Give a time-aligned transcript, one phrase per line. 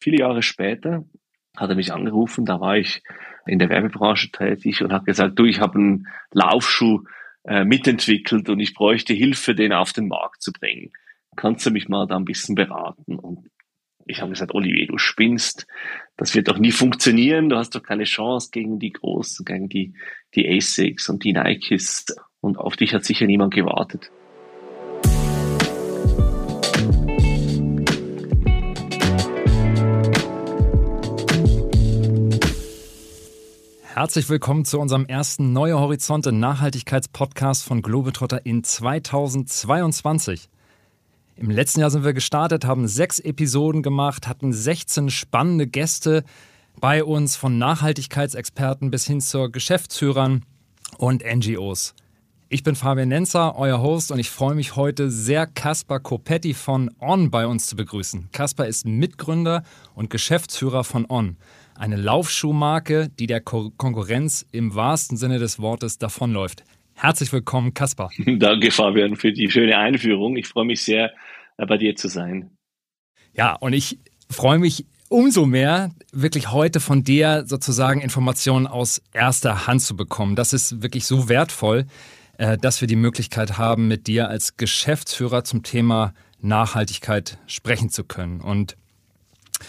[0.00, 1.04] Viele Jahre später
[1.56, 3.02] hat er mich angerufen, da war ich
[3.46, 7.04] in der Werbebranche tätig und hat gesagt, du, ich habe einen Laufschuh
[7.44, 10.92] äh, mitentwickelt und ich bräuchte Hilfe, den auf den Markt zu bringen.
[11.36, 13.18] Kannst du mich mal da ein bisschen beraten?
[13.18, 13.50] Und
[14.06, 15.66] ich habe gesagt, Olivier, du spinnst,
[16.16, 19.94] das wird doch nie funktionieren, du hast doch keine Chance gegen die Großen, gegen die,
[20.34, 22.06] die Asics und die Nikes
[22.40, 24.10] und auf dich hat sicher niemand gewartet.
[34.00, 40.48] Herzlich willkommen zu unserem ersten Neue Horizonte Nachhaltigkeitspodcast von Globetrotter in 2022.
[41.36, 46.24] Im letzten Jahr sind wir gestartet, haben sechs Episoden gemacht, hatten 16 spannende Gäste
[46.80, 50.46] bei uns von Nachhaltigkeitsexperten bis hin zu Geschäftsführern
[50.96, 51.94] und NGOs.
[52.48, 56.90] Ich bin Fabian Nenzer, euer Host, und ich freue mich heute sehr, Caspar Copetti von
[57.00, 58.30] On bei uns zu begrüßen.
[58.32, 59.62] Caspar ist Mitgründer
[59.94, 61.36] und Geschäftsführer von On.
[61.80, 66.62] Eine Laufschuhmarke, die der Ko Konkurrenz im wahrsten Sinne des Wortes davonläuft.
[66.92, 68.10] Herzlich willkommen, Kaspar.
[68.26, 70.36] Danke, Fabian, für die schöne Einführung.
[70.36, 71.10] Ich freue mich sehr,
[71.56, 72.50] äh, bei dir zu sein.
[73.32, 79.66] Ja, und ich freue mich umso mehr, wirklich heute von dir sozusagen Informationen aus erster
[79.66, 80.36] Hand zu bekommen.
[80.36, 81.86] Das ist wirklich so wertvoll,
[82.36, 88.04] äh, dass wir die Möglichkeit haben, mit dir als Geschäftsführer zum Thema Nachhaltigkeit sprechen zu
[88.04, 88.42] können.
[88.42, 88.76] Und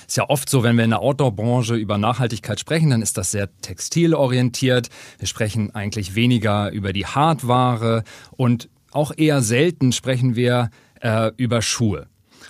[0.08, 3.31] ist ja oft so, wenn wir in der Outdoor-Branche über Nachhaltigkeit sprechen, dann ist das
[3.31, 4.89] sehr textilorientiert.
[5.20, 10.69] Wir sprechen eigentlich weniger über die Hardware und auch eher selten sprechen wir
[11.02, 12.08] äh, über Schuhe.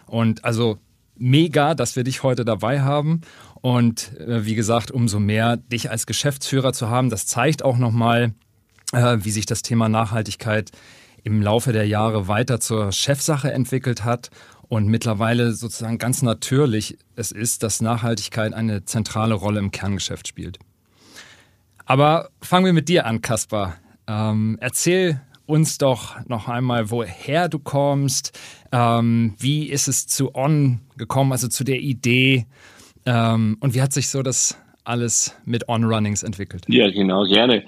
[0.08, 0.80] Und also
[1.16, 3.22] mega, dass wir dich heute dabei haben.
[3.62, 8.34] Und äh, wie gesagt, umso mehr dich als Geschäftsführer zu haben, das zeigt auch nochmal,
[8.92, 10.72] äh, wie sich das Thema Nachhaltigkeit
[11.24, 14.32] im Laufe der Jahre weiter zur Chefsache entwickelt hat
[14.72, 20.60] und mittlerweile sozusagen ganz natürlich es ist, dass Nachhaltigkeit eine zentrale Rolle im Kerngeschäft spielt.
[21.86, 23.76] Aber fangen wir mit dir an, Kaspar.
[24.08, 28.40] Ähm, erzähl uns doch noch einmal, woher du kommst.
[28.72, 32.46] Ähm, wie ist es zu On gekommen, also zu der Idee?
[33.06, 36.64] Ähm, und wie hat sich so das alles mit On-Runnings entwickelt?
[36.70, 37.66] Ja, genau, gerne.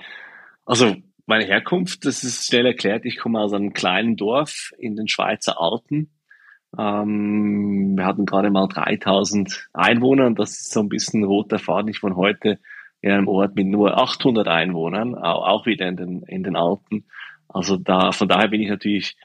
[0.66, 3.03] Also meine Herkunft, das ist schnell erklärt.
[3.03, 6.12] Ich komme aus einem kleinen Dorf in den Schweizer Alpen
[6.78, 11.89] ähm, wir hatten gerade mal 3000 Einwohner und das ist so ein bisschen roter Faden.
[11.89, 12.59] Ich von heute
[13.01, 17.06] in einem Ort mit nur 800 Einwohnern, auch wieder in den, in den Alpen.
[17.50, 19.17] Also da, von daher bin ich natürlich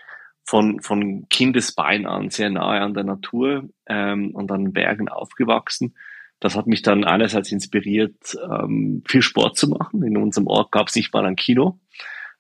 [0.45, 5.95] von, von Kindesbein an sehr nahe an der Natur ähm, und an Bergen aufgewachsen.
[6.41, 10.03] Das hat mich dann einerseits inspiriert, ähm, viel Sport zu machen.
[10.03, 11.79] In unserem Ort gab es nicht mal ein Kino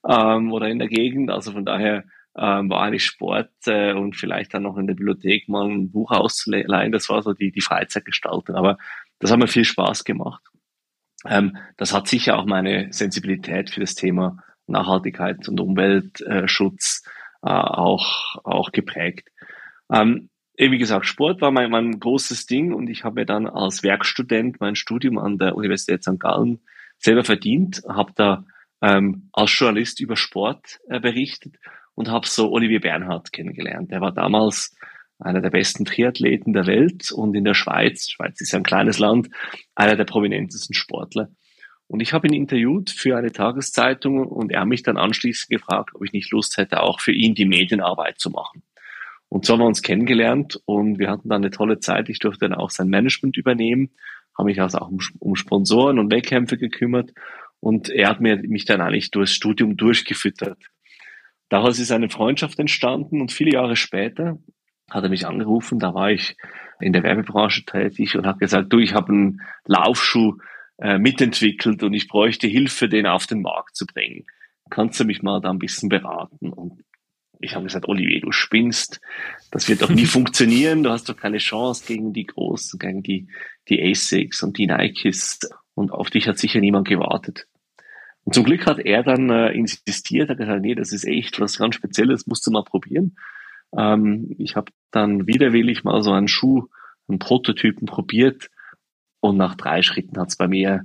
[0.08, 1.30] ähm, oder in der Gegend.
[1.30, 2.04] Also von daher
[2.40, 6.10] ähm, war eigentlich Sport äh, und vielleicht dann noch in der Bibliothek mal ein Buch
[6.10, 6.92] auszuleihen.
[6.92, 8.56] Das war so die, die Freizeitgestaltung.
[8.56, 8.78] Aber
[9.18, 10.42] das hat mir viel Spaß gemacht.
[11.26, 17.02] Ähm, das hat sicher auch meine Sensibilität für das Thema Nachhaltigkeit und Umweltschutz
[17.42, 19.28] äh, auch, auch geprägt.
[19.92, 23.82] Ähm, wie gesagt, Sport war mein, mein großes Ding und ich habe mir dann als
[23.82, 26.18] Werkstudent mein Studium an der Universität St.
[26.18, 26.60] Gallen
[26.98, 28.44] selber verdient, habe da
[28.82, 31.56] ähm, als Journalist über Sport äh, berichtet
[31.98, 33.90] und habe so Olivier Bernhard kennengelernt.
[33.90, 34.72] Der war damals
[35.18, 39.00] einer der besten Triathleten der Welt und in der Schweiz, Schweiz ist ja ein kleines
[39.00, 39.30] Land,
[39.74, 41.28] einer der prominentesten Sportler.
[41.88, 45.90] Und ich habe ihn interviewt für eine Tageszeitung und er hat mich dann anschließend gefragt,
[45.92, 48.62] ob ich nicht Lust hätte, auch für ihn die Medienarbeit zu machen.
[49.28, 52.08] Und so haben wir uns kennengelernt und wir hatten dann eine tolle Zeit.
[52.10, 53.90] Ich durfte dann auch sein Management übernehmen,
[54.38, 57.10] habe mich also auch um, um Sponsoren und Wettkämpfe gekümmert
[57.58, 60.58] und er hat mir, mich dann eigentlich durchs Studium durchgefüttert.
[61.48, 64.38] Daraus ist eine Freundschaft entstanden und viele Jahre später
[64.90, 66.36] hat er mich angerufen, da war ich
[66.80, 70.38] in der Werbebranche tätig und hat gesagt, du, ich habe einen Laufschuh
[70.78, 74.24] äh, mitentwickelt und ich bräuchte Hilfe, den auf den Markt zu bringen.
[74.70, 76.52] Kannst du mich mal da ein bisschen beraten?
[76.52, 76.84] Und
[77.40, 79.00] ich habe gesagt, Olivier, du spinnst,
[79.50, 83.28] das wird doch nie funktionieren, du hast doch keine Chance gegen die Großen, gegen die,
[83.68, 85.40] die Asics und die Nikes
[85.74, 87.46] und auf dich hat sicher niemand gewartet.
[88.28, 91.56] Und zum Glück hat er dann äh, insistiert, hat gesagt, nee, das ist echt was
[91.56, 93.16] ganz Spezielles, musst du mal probieren.
[93.74, 96.66] Ähm, ich habe dann widerwillig mal so einen Schuh,
[97.08, 98.50] einen Prototypen probiert
[99.20, 100.84] und nach drei Schritten hat es bei mir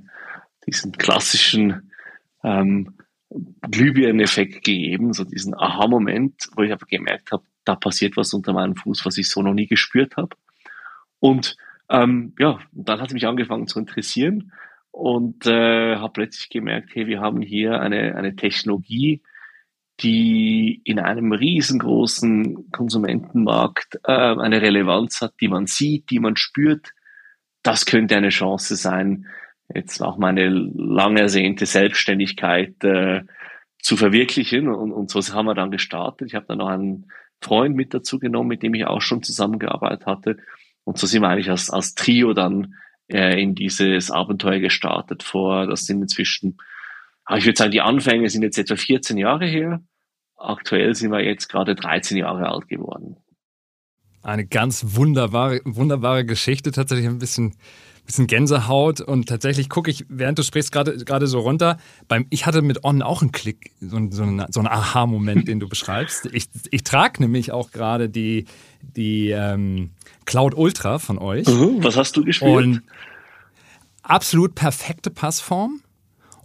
[0.66, 1.92] diesen klassischen
[2.42, 2.96] ähm,
[3.28, 8.74] Glühbirneneffekt gegeben, so diesen Aha-Moment, wo ich aber gemerkt habe, da passiert was unter meinem
[8.74, 10.34] Fuß, was ich so noch nie gespürt habe.
[11.20, 11.58] Und
[11.90, 14.50] ähm, ja, dann hat es mich angefangen zu interessieren
[14.94, 19.22] und äh, habe plötzlich gemerkt, hey, wir haben hier eine, eine Technologie,
[19.98, 26.92] die in einem riesengroßen Konsumentenmarkt äh, eine Relevanz hat, die man sieht, die man spürt,
[27.64, 29.26] das könnte eine Chance sein,
[29.74, 33.22] jetzt auch meine lang ersehnte Selbstständigkeit äh,
[33.80, 34.68] zu verwirklichen.
[34.68, 36.28] Und, und so haben wir dann gestartet.
[36.28, 40.06] Ich habe dann noch einen Freund mit dazu genommen, mit dem ich auch schon zusammengearbeitet
[40.06, 40.36] hatte.
[40.84, 42.74] Und so sind wir eigentlich als, als Trio dann
[43.08, 46.58] äh, in dieses Abenteuer gestartet vor, das sind inzwischen,
[47.24, 49.82] ah, ich würde sagen, die Anfänge sind jetzt etwa 14 Jahre her.
[50.36, 53.16] Aktuell sind wir jetzt gerade 13 Jahre alt geworden.
[54.22, 57.56] Eine ganz wunderbare, wunderbare Geschichte, tatsächlich ein bisschen
[58.06, 61.78] bisschen Gänsehaut und tatsächlich gucke ich, während du sprichst, gerade gerade so runter.
[62.06, 65.60] Beim, ich hatte mit On auch einen Klick, so, so, einen, so einen Aha-Moment, den
[65.60, 66.28] du beschreibst.
[66.32, 68.44] Ich, ich trage nämlich auch gerade die,
[68.82, 69.90] die ähm,
[70.26, 71.46] Cloud Ultra von euch.
[71.46, 72.50] Mhm, was hast du gespielt?
[72.50, 72.82] Und
[74.02, 75.80] absolut perfekte Passform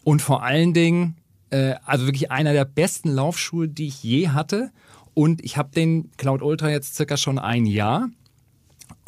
[0.03, 1.17] und vor allen Dingen,
[1.49, 4.71] äh, also wirklich einer der besten Laufschuhe, die ich je hatte.
[5.13, 8.09] Und ich habe den Cloud Ultra jetzt circa schon ein Jahr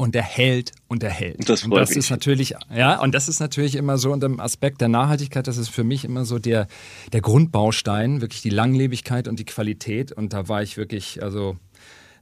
[0.01, 1.47] und der hält und der hält.
[1.47, 4.81] Das, und das ist natürlich, ja, und das ist natürlich immer so unter dem Aspekt
[4.81, 6.67] der Nachhaltigkeit, das ist für mich immer so der,
[7.13, 10.11] der Grundbaustein, wirklich die Langlebigkeit und die Qualität.
[10.11, 11.57] Und da war ich wirklich, also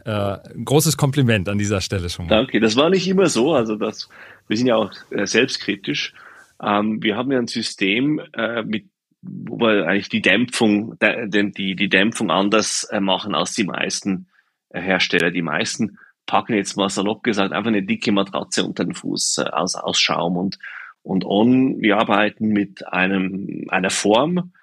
[0.04, 2.36] äh, großes Kompliment an dieser Stelle schon mal.
[2.36, 2.60] Danke.
[2.60, 3.54] Das war nicht immer so.
[3.54, 4.10] Also das,
[4.48, 6.14] wir sind ja auch äh, selbstkritisch.
[6.62, 8.88] Ähm, wir haben ja ein System, äh, mit,
[9.22, 14.28] wo wir eigentlich die Dämpfung, die, die Dämpfung anders äh, machen als die meisten
[14.70, 15.32] äh, Hersteller.
[15.32, 15.98] Die meisten
[16.30, 20.00] packen jetzt mal salopp gesagt einfach eine dicke Matratze unter den Fuß äh, aus, aus
[20.00, 20.60] Schaum und,
[21.02, 24.54] und On, wir arbeiten mit einem, einer Form,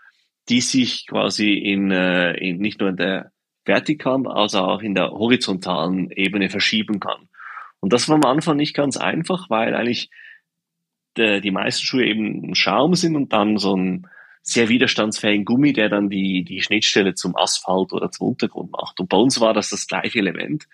[0.49, 3.33] die sich quasi in, äh, in nicht nur in der
[3.65, 7.29] vertikalen, also auch in der horizontalen Ebene verschieben kann.
[7.81, 10.09] Und das war am Anfang nicht ganz einfach, weil eigentlich
[11.17, 14.07] der, die meisten Schuhe eben Schaum sind und dann so ein
[14.41, 19.01] sehr widerstandsfähigen Gummi, der dann die, die Schnittstelle zum Asphalt oder zum Untergrund macht.
[19.01, 20.69] Und bei uns war das das gleiche Element.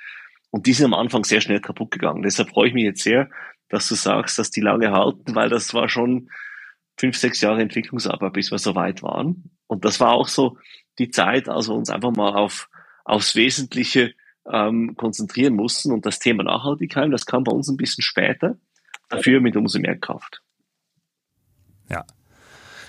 [0.52, 2.22] Und die sind am Anfang sehr schnell kaputt gegangen.
[2.22, 3.30] Deshalb freue ich mich jetzt sehr,
[3.70, 6.28] dass du sagst, dass die lange halten, weil das war schon
[6.98, 9.50] fünf, sechs Jahre Entwicklungsarbeit, bis wir so weit waren.
[9.66, 10.58] Und das war auch so
[10.98, 12.68] die Zeit, als wir uns einfach mal auf,
[13.04, 14.12] aufs Wesentliche
[14.46, 15.90] ähm, konzentrieren mussten.
[15.90, 18.58] Und das Thema Nachhaltigkeit, das kam bei uns ein bisschen später,
[19.08, 20.42] dafür mit umso mehr Kraft.
[21.88, 22.04] Ja,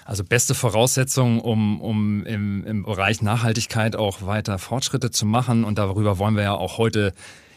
[0.03, 5.63] also beste Voraussetzung, um, um im, im Bereich Nachhaltigkeit auch weiter Fortschritte zu machen.
[5.63, 7.13] Und darüber wollen wir ja auch heute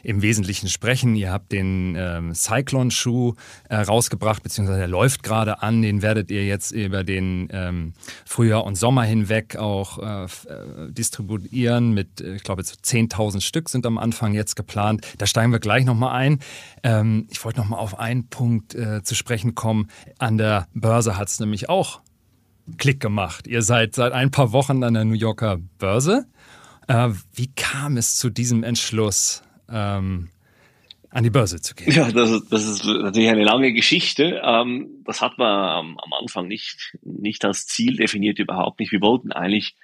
[0.07, 1.17] im Wesentlichen sprechen.
[1.17, 3.35] Ihr habt den ähm, Cyclone-Schuh
[3.69, 5.83] äh, rausgebracht, beziehungsweise der läuft gerade an.
[5.83, 7.93] Den werdet ihr jetzt über den ähm,
[8.25, 13.69] Frühjahr und Sommer hinweg auch äh, äh distribuieren mit, äh, ich glaube, so 10.000 Stück
[13.69, 15.05] sind am Anfang jetzt geplant.
[15.19, 16.39] Da steigen wir gleich nochmal ein.
[16.85, 19.89] Ähm, ich wollte nochmal auf einen Punkt äh, zu sprechen kommen.
[20.19, 22.01] An der Börse hat es nämlich auch
[22.79, 23.49] Klick gemacht.
[23.49, 26.27] Ihr seid seit ein paar Wochen an der New Yorker Börse.
[26.87, 30.29] Äh, wie kam es zu diesem Entschluss, ähm,
[31.11, 31.93] an die Börse zu gehen?
[31.93, 34.43] Ja, das, ist, das ist natürlich eine lange Geschichte.
[34.45, 38.93] Ähm, das hat man am Anfang nicht, nicht als Ziel definiert, überhaupt nicht.
[38.93, 39.77] Wir wollten eigentlich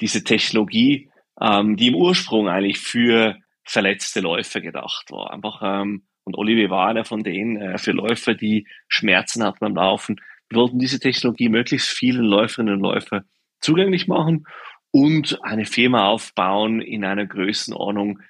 [0.00, 1.10] diese Technologie,
[1.40, 5.32] ähm, die im Ursprung eigentlich für verletzte Läufer gedacht war.
[5.32, 9.74] Einfach, ähm, und Olivier war einer von denen, äh, für Läufer, die Schmerzen hatten beim
[9.74, 10.20] Laufen.
[10.48, 13.24] Wir wollten diese Technologie möglichst vielen Läuferinnen und Läufern
[13.60, 14.46] zugänglich machen
[14.92, 18.20] und eine Firma aufbauen in einer Größenordnung,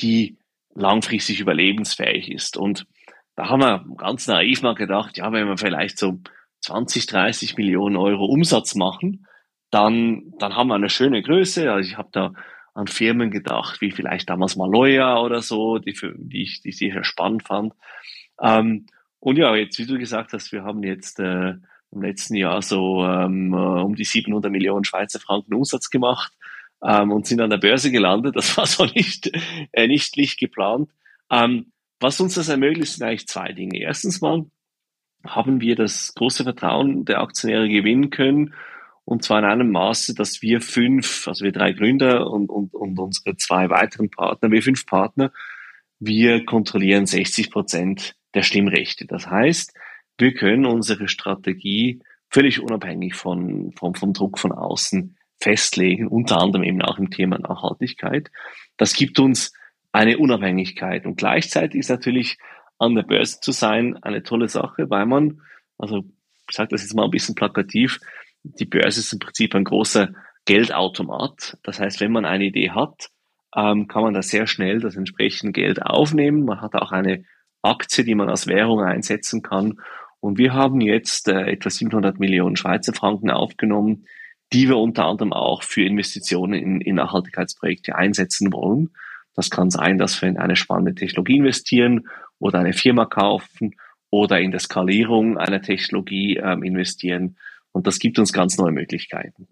[0.00, 0.38] die
[0.76, 2.56] langfristig überlebensfähig ist.
[2.56, 2.86] Und
[3.34, 6.20] da haben wir ganz naiv mal gedacht, ja, wenn wir vielleicht so
[6.60, 9.26] 20, 30 Millionen Euro Umsatz machen,
[9.70, 11.72] dann, dann haben wir eine schöne Größe.
[11.72, 12.32] Also ich habe da
[12.74, 16.78] an Firmen gedacht, wie vielleicht damals Maloya oder so, die, für, die, ich, die ich
[16.78, 17.72] sehr spannend fand.
[18.40, 18.86] Ähm,
[19.18, 21.54] und ja, jetzt, wie du gesagt hast, wir haben jetzt äh,
[21.90, 26.32] im letzten Jahr so ähm, äh, um die 700 Millionen Schweizer Franken Umsatz gemacht
[26.82, 28.36] ähm, und sind an der Börse gelandet.
[28.36, 29.30] Das war so nicht,
[29.72, 30.90] äh, nicht, nicht geplant.
[31.30, 33.80] Ähm, was uns das ermöglicht, sind eigentlich zwei Dinge.
[33.80, 34.46] Erstens mal
[35.26, 38.54] haben wir das große Vertrauen der Aktionäre gewinnen können.
[39.04, 42.98] Und zwar in einem Maße, dass wir fünf, also wir drei Gründer und, und, und
[42.98, 45.32] unsere zwei weiteren Partner, wir fünf Partner,
[45.98, 49.06] wir kontrollieren 60 Prozent der Stimmrechte.
[49.06, 49.72] Das heißt,
[50.18, 56.64] wir können unsere Strategie völlig unabhängig von, vom, vom Druck von außen festlegen, unter anderem
[56.64, 58.32] eben auch im Thema Nachhaltigkeit.
[58.76, 59.52] Das gibt uns
[59.92, 62.36] eine Unabhängigkeit und gleichzeitig ist natürlich
[62.78, 65.40] an der Börse zu sein eine tolle Sache, weil man,
[65.78, 66.04] also
[66.48, 68.00] ich sage das jetzt mal ein bisschen plakativ,
[68.42, 70.14] die Börse ist im Prinzip ein großer
[70.46, 71.58] Geldautomat.
[71.62, 73.08] Das heißt, wenn man eine Idee hat,
[73.54, 76.44] ähm, kann man da sehr schnell das entsprechende Geld aufnehmen.
[76.44, 77.24] Man hat auch eine
[77.62, 79.80] Aktie, die man als Währung einsetzen kann.
[80.18, 84.06] Und wir haben jetzt äh, etwa 700 Millionen Schweizer Franken aufgenommen,
[84.52, 88.90] die wir unter anderem auch für Investitionen in, in Nachhaltigkeitsprojekte einsetzen wollen.
[89.34, 93.74] Das kann sein, dass wir in eine spannende Technologie investieren oder eine Firma kaufen
[94.10, 97.36] oder in der Skalierung einer Technologie ähm, investieren.
[97.72, 99.48] Und das gibt uns ganz neue Möglichkeiten.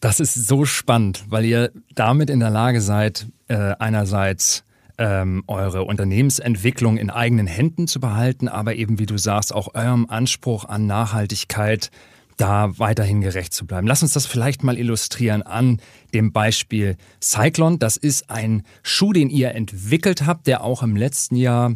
[0.00, 4.64] Das ist so spannend, weil ihr damit in der Lage seid, äh, einerseits
[4.96, 10.06] ähm, eure Unternehmensentwicklung in eigenen Händen zu behalten, aber eben, wie du sagst, auch eurem
[10.08, 11.90] Anspruch an Nachhaltigkeit
[12.38, 13.86] da weiterhin gerecht zu bleiben.
[13.86, 15.80] Lass uns das vielleicht mal illustrieren an
[16.14, 17.78] dem Beispiel Cyclone.
[17.78, 21.74] Das ist ein Schuh, den ihr entwickelt habt, der auch im letzten Jahr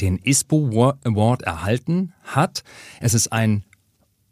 [0.00, 2.62] den ISPO Award erhalten hat.
[3.00, 3.64] Es ist ein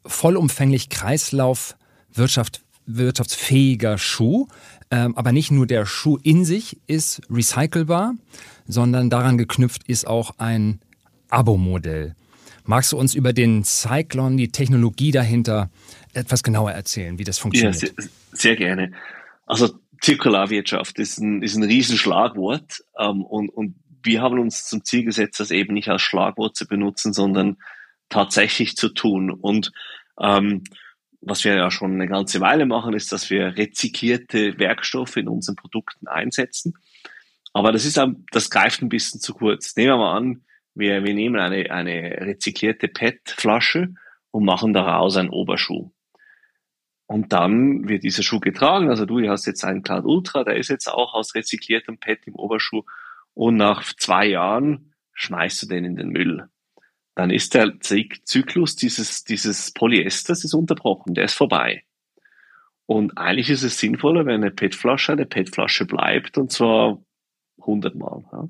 [0.05, 4.47] vollumfänglich Kreislaufwirtschaft wirtschaftsfähiger Schuh.
[4.91, 8.15] Ähm, aber nicht nur der Schuh in sich ist recycelbar,
[8.67, 10.81] sondern daran geknüpft ist auch ein
[11.29, 12.15] Abo-Modell.
[12.67, 15.71] Magst du uns über den Cyclone, die Technologie dahinter,
[16.13, 17.81] etwas genauer erzählen, wie das funktioniert?
[17.81, 18.93] Ja, sehr, sehr gerne.
[19.47, 25.05] Also Zirkularwirtschaft ist ein, ist ein Riesenschlagwort ähm, und, und wir haben uns zum Ziel
[25.05, 27.57] gesetzt, das eben nicht als Schlagwort zu benutzen, sondern
[28.09, 29.31] tatsächlich zu tun.
[29.31, 29.73] Und
[30.21, 30.65] ähm,
[31.21, 35.57] was wir ja schon eine ganze Weile machen, ist, dass wir rezyklierte Werkstoffe in unseren
[35.57, 36.75] Produkten einsetzen.
[37.53, 39.75] Aber das ist, das greift ein bisschen zu kurz.
[39.77, 40.43] Nehmen wir mal an,
[40.77, 43.95] wir, wir nehmen eine, eine rezyklierte PET-Flasche
[44.31, 45.91] und machen daraus einen Oberschuh.
[47.07, 48.89] Und dann wird dieser Schuh getragen.
[48.89, 52.35] Also du hast jetzt einen Cloud Ultra, der ist jetzt auch aus rezykliertem PET im
[52.35, 52.83] Oberschuh.
[53.35, 56.49] Und nach zwei Jahren schmeißt du den in den Müll
[57.17, 61.83] dann ist der Zyklus dieses, dieses Polyesters ist unterbrochen, der ist vorbei.
[62.85, 67.03] Und eigentlich ist es sinnvoller, wenn eine PET-Flasche eine PET-Flasche bleibt, und zwar
[67.59, 68.23] hundertmal.
[68.31, 68.49] Ja.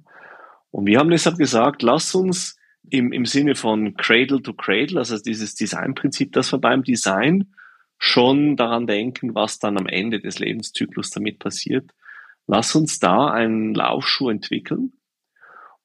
[0.70, 2.56] Und wir haben deshalb gesagt, lass uns
[2.88, 7.52] im, im Sinne von Cradle to Cradle, also dieses Designprinzip, dass wir beim Design
[7.98, 11.90] schon daran denken, was dann am Ende des Lebenszyklus damit passiert.
[12.46, 14.92] Lass uns da einen Laufschuh entwickeln,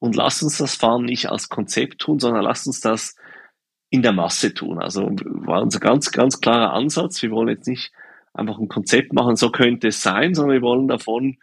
[0.02, 3.16] und lass uns das Fahren nicht als Konzept tun, sondern lass uns das
[3.92, 4.80] in der Masse tun.
[4.80, 7.22] Also war unser ganz, ganz klarer Ansatz.
[7.22, 7.92] Wir wollen jetzt nicht
[8.34, 11.38] einfach ein Konzept machen, so könnte es sein, sondern wir wollen davon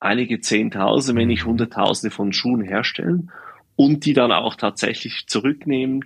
[0.00, 1.50] einige Zehntausende, wenn nicht mhm.
[1.50, 3.30] Hunderttausende von Schuhen herstellen
[3.76, 6.04] und die dann auch tatsächlich zurücknehmen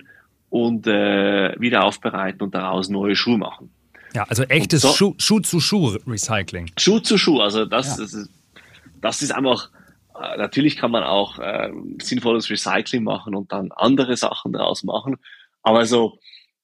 [0.49, 3.71] und äh, wieder aufbereiten und daraus neue Schuhe machen.
[4.13, 6.69] Ja, also echtes so, Schuh, Schuh zu Schuh Recycling.
[6.77, 8.03] Schuh zu Schuh, also das, ja.
[8.03, 8.29] das, ist,
[8.99, 9.69] das ist einfach
[10.21, 11.71] äh, natürlich kann man auch äh,
[12.01, 15.17] sinnvolles Recycling machen und dann andere Sachen daraus machen.
[15.63, 16.19] Aber so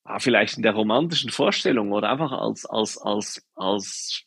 [0.05, 4.23] äh, vielleicht in der romantischen Vorstellung oder einfach als, als, als, als,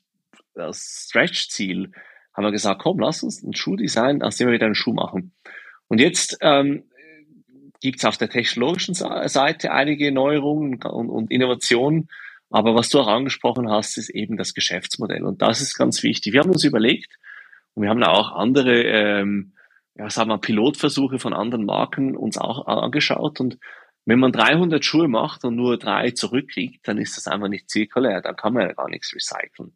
[0.55, 1.93] als Stretch-Ziel
[2.41, 4.95] haben wir gesagt, komm, lass uns einen Schuh designen, aus dem wir wieder einen Schuh
[4.95, 5.33] machen.
[5.89, 6.85] Und jetzt ähm,
[7.81, 12.09] gibt es auf der technologischen Seite einige Neuerungen und, und Innovationen.
[12.51, 15.25] Aber was du auch angesprochen hast, ist eben das Geschäftsmodell.
[15.25, 16.33] Und das ist ganz wichtig.
[16.33, 17.19] Wir haben uns überlegt,
[17.75, 19.53] und wir haben auch andere, ähm,
[19.95, 23.41] ja, sagen wir, Pilotversuche von anderen Marken uns auch angeschaut.
[23.41, 23.59] Und
[24.05, 28.21] wenn man 300 Schuhe macht und nur drei zurückkriegt, dann ist das einfach nicht zirkulär.
[28.21, 29.73] Dann kann man ja gar nichts recyceln.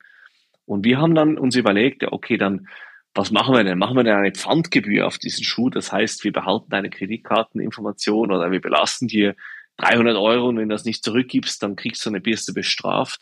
[0.67, 2.67] Und wir haben dann uns überlegt, ja, okay, dann
[3.15, 3.79] was machen wir denn?
[3.79, 5.71] Machen wir denn eine Pfandgebühr auf diesen Schuh?
[5.71, 9.37] Das heißt, wir behalten deine Kreditkarteninformation oder wir belasten dir
[9.77, 13.21] 300 Euro und wenn du das nicht zurückgibst, dann kriegst du eine Bürste bestraft.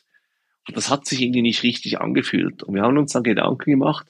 [0.67, 2.63] Und das hat sich irgendwie nicht richtig angefühlt.
[2.63, 4.07] Und wir haben uns dann Gedanken gemacht,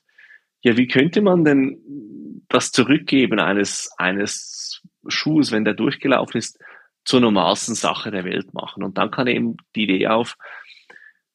[0.61, 6.59] ja, wie könnte man denn das Zurückgeben eines, eines Schuhs, wenn der durchgelaufen ist,
[7.05, 8.85] zur normalsten Sache der Welt machen?
[8.85, 10.37] Und dann kann eben die Idee auf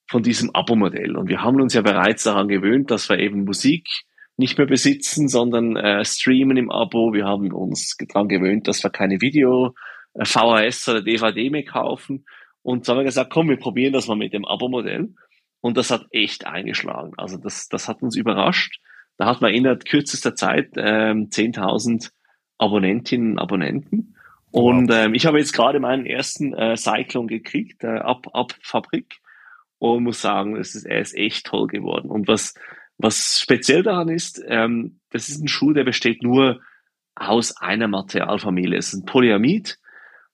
[0.08, 1.16] von diesem Abo-Modell.
[1.16, 3.88] Und wir haben uns ja bereits daran gewöhnt, dass wir eben Musik
[4.38, 7.14] nicht mehr besitzen, sondern äh, streamen im Abo.
[7.14, 9.74] Wir haben uns daran gewöhnt, dass wir keine Video,
[10.14, 12.26] äh, VHS oder DVD mehr kaufen.
[12.62, 15.14] Und so haben wir gesagt, komm, wir probieren das mal mit dem Abo-Modell.
[15.60, 17.14] Und das hat echt eingeschlagen.
[17.18, 18.80] Also das, das hat uns überrascht.
[19.18, 22.12] Da hat man innerhalb kürzester Zeit ähm, 10.000
[22.60, 24.16] Abonnentinnen und Abonnenten.
[24.52, 29.20] Und ähm, ich habe jetzt gerade meinen ersten äh, Cyclone gekriegt, äh, ab, ab Fabrik.
[29.80, 32.10] Und muss sagen, es ist, er ist echt toll geworden.
[32.10, 32.56] Und was,
[32.98, 36.62] was speziell daran ist, ähm, das ist ein Schuh, der besteht nur
[37.16, 38.78] aus einer Materialfamilie.
[38.78, 39.80] Es ist ein Polyamid.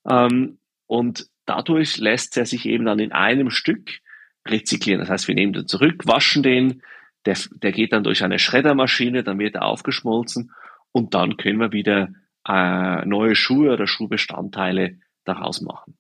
[0.10, 4.00] Ähm, und dadurch lässt er sich eben dann in einem Stück
[4.48, 5.00] rezyklieren.
[5.00, 6.82] Das heißt, wir nehmen den zurück, waschen den,
[7.26, 10.52] der, der geht dann durch eine Schreddermaschine, dann wird er aufgeschmolzen
[10.92, 12.10] und dann können wir wieder
[12.48, 15.98] äh, neue Schuhe oder Schuhbestandteile daraus machen.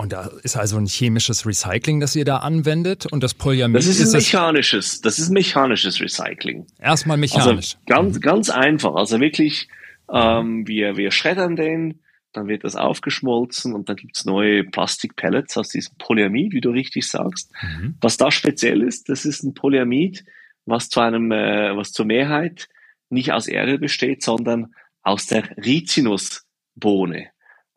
[0.00, 3.76] Und da ist also ein chemisches Recycling, das ihr da anwendet und das Polyamid.
[3.76, 6.66] Das ist ein mechanisches, das ist mechanisches Recycling.
[6.78, 7.74] Erstmal mechanisch.
[7.74, 8.94] Also ganz, ganz einfach.
[8.94, 9.68] Also wirklich,
[10.10, 12.00] ähm, wir, wir schreddern den,
[12.32, 17.06] dann wird das aufgeschmolzen und dann gibt's neue Plastikpellets aus diesem Polyamid, wie du richtig
[17.06, 17.52] sagst.
[17.60, 17.96] Mhm.
[18.00, 20.24] Was da speziell ist, das ist ein Polyamid,
[20.64, 22.68] was zu einem, äh, was zur Mehrheit
[23.10, 27.26] nicht aus Erde besteht, sondern aus der Rizinusbohne.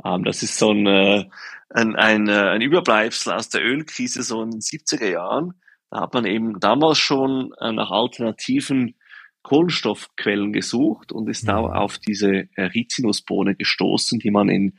[0.06, 1.26] Ähm, das ist so ein, äh,
[1.74, 5.54] ein, ein, äh, ein Überbleibsel aus der Ölkrise so in den 70er Jahren.
[5.90, 8.96] Da hat man eben damals schon äh, nach alternativen
[9.42, 11.68] Kohlenstoffquellen gesucht und ist da mhm.
[11.68, 14.78] auf diese äh, Rizinusbohne gestoßen, die man in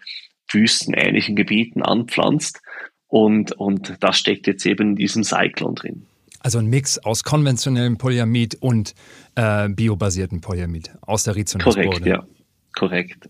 [0.50, 2.62] wüstenähnlichen Gebieten anpflanzt.
[3.08, 6.06] Und, und das steckt jetzt eben in diesem Cyclone drin.
[6.40, 8.94] Also ein Mix aus konventionellem Polyamid und
[9.34, 11.86] äh, biobasiertem Polyamid aus der Rizinusbohne.
[11.86, 12.26] Korrekt, ja.
[12.74, 13.28] Korrekt.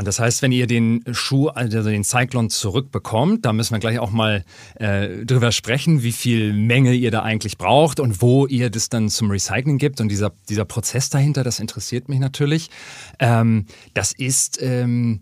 [0.00, 3.98] Und das heißt, wenn ihr den Schuh, also den Cyclone zurückbekommt, da müssen wir gleich
[3.98, 8.70] auch mal äh, drüber sprechen, wie viel Menge ihr da eigentlich braucht und wo ihr
[8.70, 10.00] das dann zum Recycling gibt.
[10.00, 12.70] Und dieser, dieser Prozess dahinter, das interessiert mich natürlich.
[13.18, 15.20] Ähm, das ist ähm,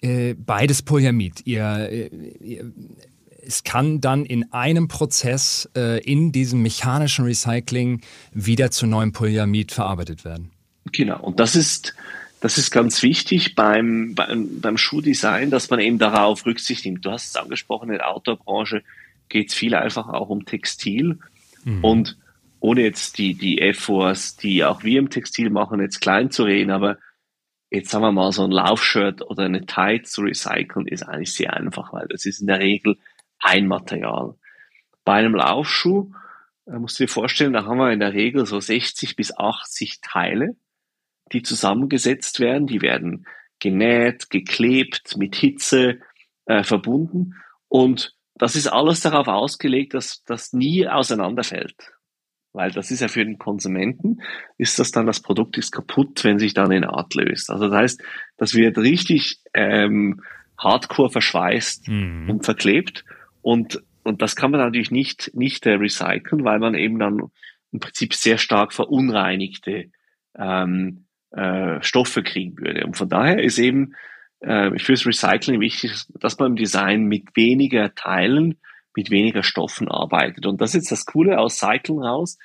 [0.00, 1.44] äh, beides Polyamid.
[1.44, 2.06] Ihr, äh,
[2.40, 2.72] ihr
[3.44, 8.02] es kann dann in einem Prozess äh, in diesem mechanischen Recycling
[8.32, 10.52] wieder zu neuem Polyamid verarbeitet werden.
[10.92, 11.94] Genau, und das ist
[12.40, 17.04] das ist ganz wichtig beim, beim, beim Schuhdesign, dass man eben darauf Rücksicht nimmt.
[17.04, 18.82] Du hast es angesprochen, in der Outdoor-Branche
[19.28, 21.18] geht es viel einfach auch um Textil.
[21.64, 21.84] Mhm.
[21.84, 22.16] Und
[22.60, 26.70] ohne jetzt die, die Efforts, die auch wir im Textil machen, jetzt klein zu reden,
[26.70, 26.98] aber
[27.70, 31.54] jetzt sagen wir mal, so ein Laufshirt oder eine Tie zu recyceln ist eigentlich sehr
[31.54, 32.96] einfach, weil das ist in der Regel
[33.40, 34.34] ein Material.
[35.04, 36.12] Bei einem Laufschuh
[36.66, 40.00] äh, musst du dir vorstellen, da haben wir in der Regel so 60 bis 80
[40.00, 40.56] Teile
[41.32, 42.66] die zusammengesetzt werden.
[42.66, 43.26] Die werden
[43.60, 45.98] genäht, geklebt, mit Hitze
[46.46, 47.34] äh, verbunden.
[47.68, 51.92] Und das ist alles darauf ausgelegt, dass das nie auseinanderfällt.
[52.52, 54.22] Weil das ist ja für den Konsumenten,
[54.56, 57.50] ist das dann, das Produkt ist kaputt, wenn sich dann eine Art löst.
[57.50, 58.02] Also das heißt,
[58.36, 60.22] das wird richtig ähm,
[60.56, 62.30] hardcore verschweißt mhm.
[62.30, 63.04] und verklebt.
[63.42, 67.30] Und, und das kann man natürlich nicht, nicht äh, recyceln, weil man eben dann
[67.70, 69.90] im Prinzip sehr stark verunreinigte
[70.36, 72.84] ähm, äh, Stoffe kriegen würde.
[72.84, 73.94] Und von daher ist eben
[74.40, 78.58] äh, fürs Recycling wichtig, dass man im Design mit weniger Teilen,
[78.94, 80.46] mit weniger Stoffen arbeitet.
[80.46, 82.38] Und das ist jetzt das Coole aus Cycling raus,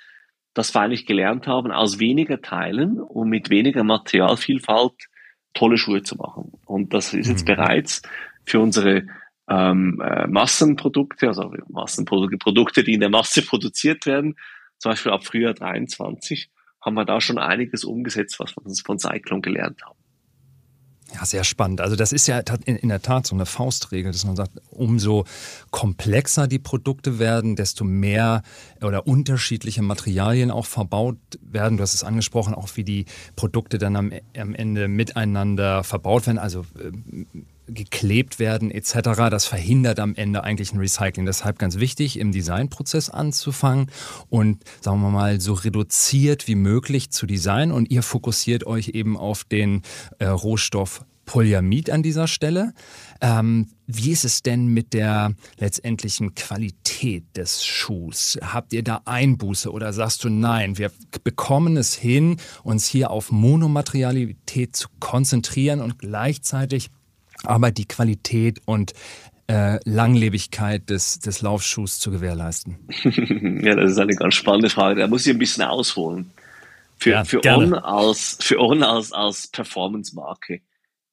[0.53, 4.93] dass wir eigentlich gelernt haben, aus weniger Teilen und mit weniger Materialvielfalt
[5.53, 6.51] tolle Schuhe zu machen.
[6.65, 7.55] Und das ist jetzt mhm.
[7.55, 8.01] bereits
[8.45, 9.07] für unsere
[9.49, 14.35] ähm, äh, Massenprodukte, also Massenprodukte, Produkte, die in der Masse produziert werden,
[14.77, 16.49] zum Beispiel ab Frühjahr 23,
[16.83, 19.97] haben wir da schon einiges umgesetzt, was wir von Cyclone gelernt haben.
[21.13, 21.79] Ja, sehr spannend.
[21.79, 25.25] Also das ist ja in der Tat so eine Faustregel, dass man sagt, umso
[25.69, 28.41] komplexer die Produkte werden, desto mehr
[28.81, 31.77] oder unterschiedliche Materialien auch verbaut werden.
[31.77, 36.39] Du hast es angesprochen, auch wie die Produkte dann am, am Ende miteinander verbaut werden.
[36.39, 36.91] Also äh,
[37.67, 38.93] geklebt werden etc.
[39.29, 41.25] Das verhindert am Ende eigentlich ein Recycling.
[41.25, 43.91] Deshalb ganz wichtig, im Designprozess anzufangen
[44.29, 49.17] und sagen wir mal so reduziert wie möglich zu designen und ihr fokussiert euch eben
[49.17, 49.81] auf den
[50.19, 52.73] äh, Rohstoff Polyamid an dieser Stelle.
[53.21, 58.37] Ähm, wie ist es denn mit der letztendlichen Qualität des Schuhs?
[58.41, 60.91] Habt ihr da Einbuße oder sagst du nein, wir
[61.23, 66.89] bekommen es hin, uns hier auf Monomaterialität zu konzentrieren und gleichzeitig
[67.45, 68.93] aber die Qualität und
[69.47, 72.77] äh, Langlebigkeit des, des Laufschuhs zu gewährleisten?
[73.63, 75.01] ja, das ist eine ganz spannende Frage.
[75.01, 76.31] Da muss ich ein bisschen ausholen.
[76.97, 80.61] Für, ja, für On als, für On als, als Performance-Marke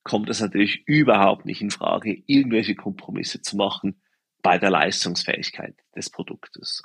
[0.04, 4.00] kommt es natürlich überhaupt nicht in Frage, irgendwelche Kompromisse zu machen
[4.42, 6.82] bei der Leistungsfähigkeit des Produktes.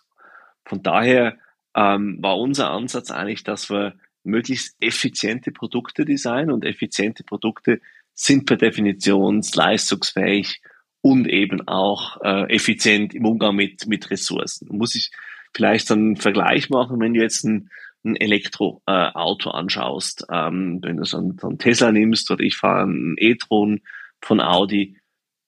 [0.66, 1.38] Von daher
[1.76, 7.80] ähm, war unser Ansatz eigentlich, dass wir möglichst effiziente Produkte designen und effiziente Produkte
[8.16, 10.62] sind per Definition leistungsfähig
[11.02, 14.76] und eben auch äh, effizient im Umgang mit, mit Ressourcen.
[14.76, 15.12] Muss ich
[15.54, 17.70] vielleicht einen Vergleich machen, wenn du jetzt ein,
[18.04, 22.56] ein Elektroauto äh, anschaust, ähm, wenn du so einen, so einen Tesla nimmst oder ich
[22.56, 23.82] fahre einen e-tron
[24.22, 24.98] von Audi,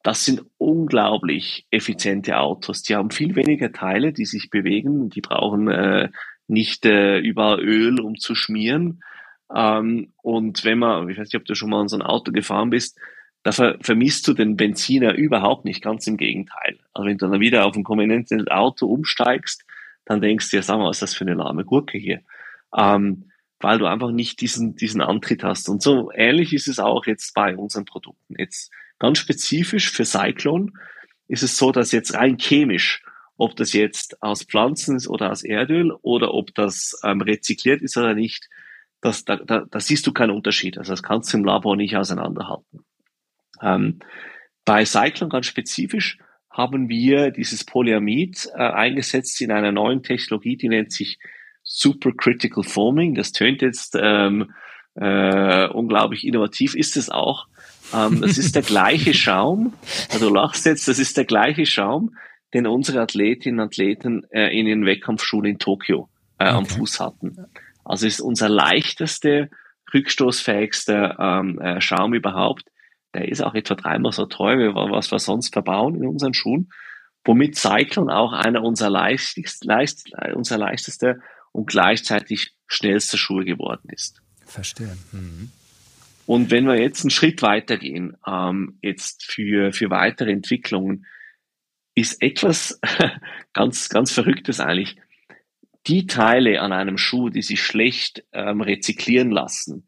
[0.03, 2.83] das sind unglaublich effiziente Autos.
[2.83, 5.09] Die haben viel weniger Teile, die sich bewegen.
[5.09, 6.09] Die brauchen äh,
[6.47, 9.03] nicht äh, überall Öl, um zu schmieren.
[9.53, 12.31] Ähm, und wenn man, ich weiß nicht, ob du schon mal in so ein Auto
[12.31, 12.97] gefahren bist,
[13.43, 16.79] da ver vermisst du den Benziner überhaupt nicht, ganz im Gegenteil.
[16.93, 19.65] Also wenn du dann wieder auf ein konventionelles Auto umsteigst,
[20.05, 22.21] dann denkst du ja, sag mal, was ist das für eine lahme Gurke hier?
[22.75, 25.67] Ähm, weil du einfach nicht diesen, diesen Antritt hast.
[25.69, 28.35] Und so ähnlich ist es auch jetzt bei unseren Produkten.
[28.37, 30.71] Jetzt ganz spezifisch für Cyclone
[31.27, 33.03] ist es so, dass jetzt rein chemisch,
[33.37, 37.97] ob das jetzt aus Pflanzen ist oder aus Erdöl oder ob das ähm, rezykliert ist
[37.97, 38.49] oder nicht,
[39.01, 40.77] das, da, da, da siehst du keinen Unterschied.
[40.77, 42.85] Also das kannst du im Labor nicht auseinanderhalten.
[43.61, 43.99] Ähm,
[44.65, 46.17] bei Cyclone ganz spezifisch
[46.49, 51.19] haben wir dieses Polyamid äh, eingesetzt in einer neuen Technologie, die nennt sich
[51.63, 53.13] Supercritical Forming.
[53.13, 54.51] Das tönt jetzt ähm,
[54.95, 57.47] äh, unglaublich innovativ ist es auch.
[57.93, 59.73] Ähm, das ist der gleiche Schaum,
[60.11, 62.15] also du lachst jetzt, das ist der gleiche Schaum,
[62.53, 66.55] den unsere Athletinnen und Athleten äh, in den Wettkampfschulen in Tokio äh, okay.
[66.55, 67.45] am Fuß hatten.
[67.87, 69.49] Also ist unser leichteste,
[69.93, 72.69] rückstoßfähigster ähm, äh, Schaum überhaupt.
[73.13, 76.71] Der ist auch etwa dreimal so teuer, wie was wir sonst verbauen in unseren Schuhen.
[77.23, 81.17] Womit Cyclone auch einer unserer, leichtest, leicht, unser leichtester
[81.51, 84.21] und gleichzeitig schnellster Schuhe geworden ist.
[84.45, 84.97] Verstehe.
[85.11, 85.51] Mhm.
[86.25, 91.05] Und wenn wir jetzt einen Schritt weitergehen, ähm, jetzt für, für weitere Entwicklungen,
[91.95, 92.79] ist etwas
[93.53, 94.97] ganz, ganz Verrücktes eigentlich.
[95.87, 99.87] Die Teile an einem Schuh, die sich schlecht ähm, rezyklieren lassen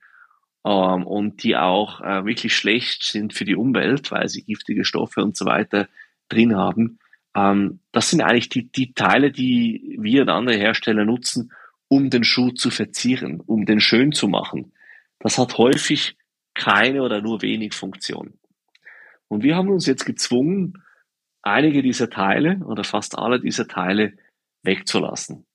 [0.65, 5.21] ähm, und die auch äh, wirklich schlecht sind für die Umwelt, weil sie giftige Stoffe
[5.21, 5.89] und so weiter
[6.29, 6.99] drin haben,
[7.35, 11.51] ähm, das sind eigentlich die, die Teile, die wir und andere Hersteller nutzen,
[11.87, 14.73] um den Schuh zu verzieren, um den schön zu machen.
[15.19, 16.15] Das hat häufig
[16.53, 18.39] keine oder nur wenig Funktion.
[19.27, 20.83] Und wir haben uns jetzt gezwungen,
[21.41, 24.13] einige dieser Teile oder fast alle dieser Teile
[24.63, 25.45] wegzulassen.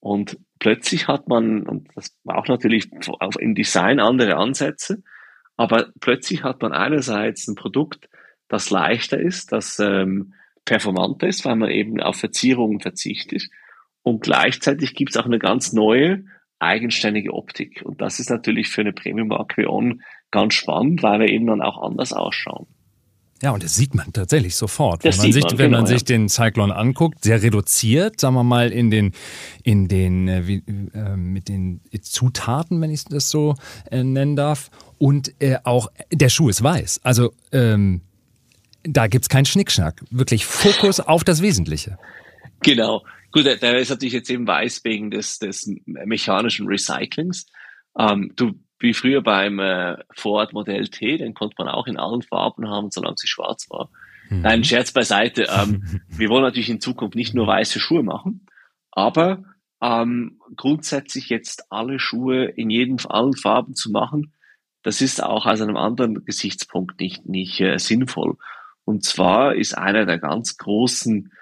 [0.00, 5.02] Und plötzlich hat man, und das braucht natürlich auf im Design andere Ansätze,
[5.56, 8.08] aber plötzlich hat man einerseits ein Produkt,
[8.48, 10.32] das leichter ist, das ähm,
[10.64, 13.48] performanter ist, weil man eben auf Verzierungen verzichtet.
[14.02, 16.24] Und gleichzeitig gibt es auch eine ganz neue,
[16.58, 17.82] eigenständige Optik.
[17.84, 21.82] Und das ist natürlich für eine Premium-Marke On ganz spannend, weil wir eben dann auch
[21.82, 22.66] anders ausschauen.
[23.42, 25.04] Ja, und das sieht man tatsächlich sofort.
[25.04, 26.06] Das wenn man, sich, man, wenn genau, man sich ja.
[26.06, 29.12] den Cyclone anguckt, sehr reduziert, sagen wir mal, in den,
[29.62, 30.62] in den, äh, wie,
[30.94, 33.54] äh, mit den Zutaten, wenn ich das so
[33.90, 34.70] äh, nennen darf.
[34.98, 37.00] Und äh, auch der Schuh ist weiß.
[37.02, 38.02] Also ähm,
[38.82, 40.02] da gibt's keinen Schnickschnack.
[40.10, 41.98] Wirklich Fokus auf das Wesentliche.
[42.62, 43.04] Genau.
[43.32, 47.46] Gut, der ist natürlich jetzt eben weiß wegen des, des mechanischen Recyclings.
[47.98, 52.22] Ähm, du wie früher beim äh, Ford Modell T, den konnte man auch in allen
[52.22, 53.90] Farben haben, solange sie schwarz war.
[54.30, 54.40] Mhm.
[54.40, 55.48] Nein, Scherz beiseite.
[55.50, 58.46] Ähm, wir wollen natürlich in Zukunft nicht nur weiße Schuhe machen,
[58.90, 59.44] aber
[59.82, 64.32] ähm, grundsätzlich jetzt alle Schuhe in jeden, allen Farben zu machen,
[64.82, 68.38] das ist auch aus einem anderen Gesichtspunkt nicht, nicht äh, sinnvoll.
[68.84, 71.32] Und zwar ist einer der ganz großen,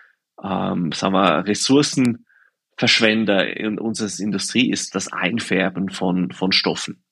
[0.43, 7.03] ähm, sagen wir, Ressourcenverschwender in unserer Industrie ist das Einfärben von, von Stoffen.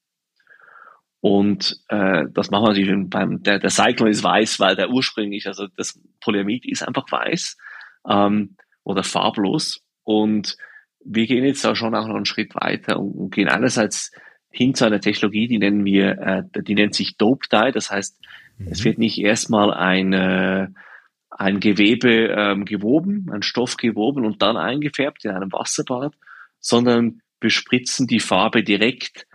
[1.20, 5.46] Und äh, das machen wir natürlich beim, der, der Cyclone ist weiß, weil der ursprünglich,
[5.46, 7.56] also das Polyamid ist einfach weiß
[8.08, 9.82] ähm, oder farblos.
[10.04, 10.56] Und
[11.04, 14.12] wir gehen jetzt da schon auch noch einen Schritt weiter und, und gehen einerseits
[14.50, 17.72] hin zu einer Technologie, die nennen wir, äh, die nennt sich Dope Dye.
[17.72, 18.20] Das heißt,
[18.58, 18.68] mhm.
[18.70, 20.68] es wird nicht erstmal ein, äh,
[21.30, 26.14] ein Gewebe ähm, gewoben, ein Stoff gewoben und dann eingefärbt in einem Wasserbad,
[26.60, 29.26] sondern wir spritzen die Farbe direkt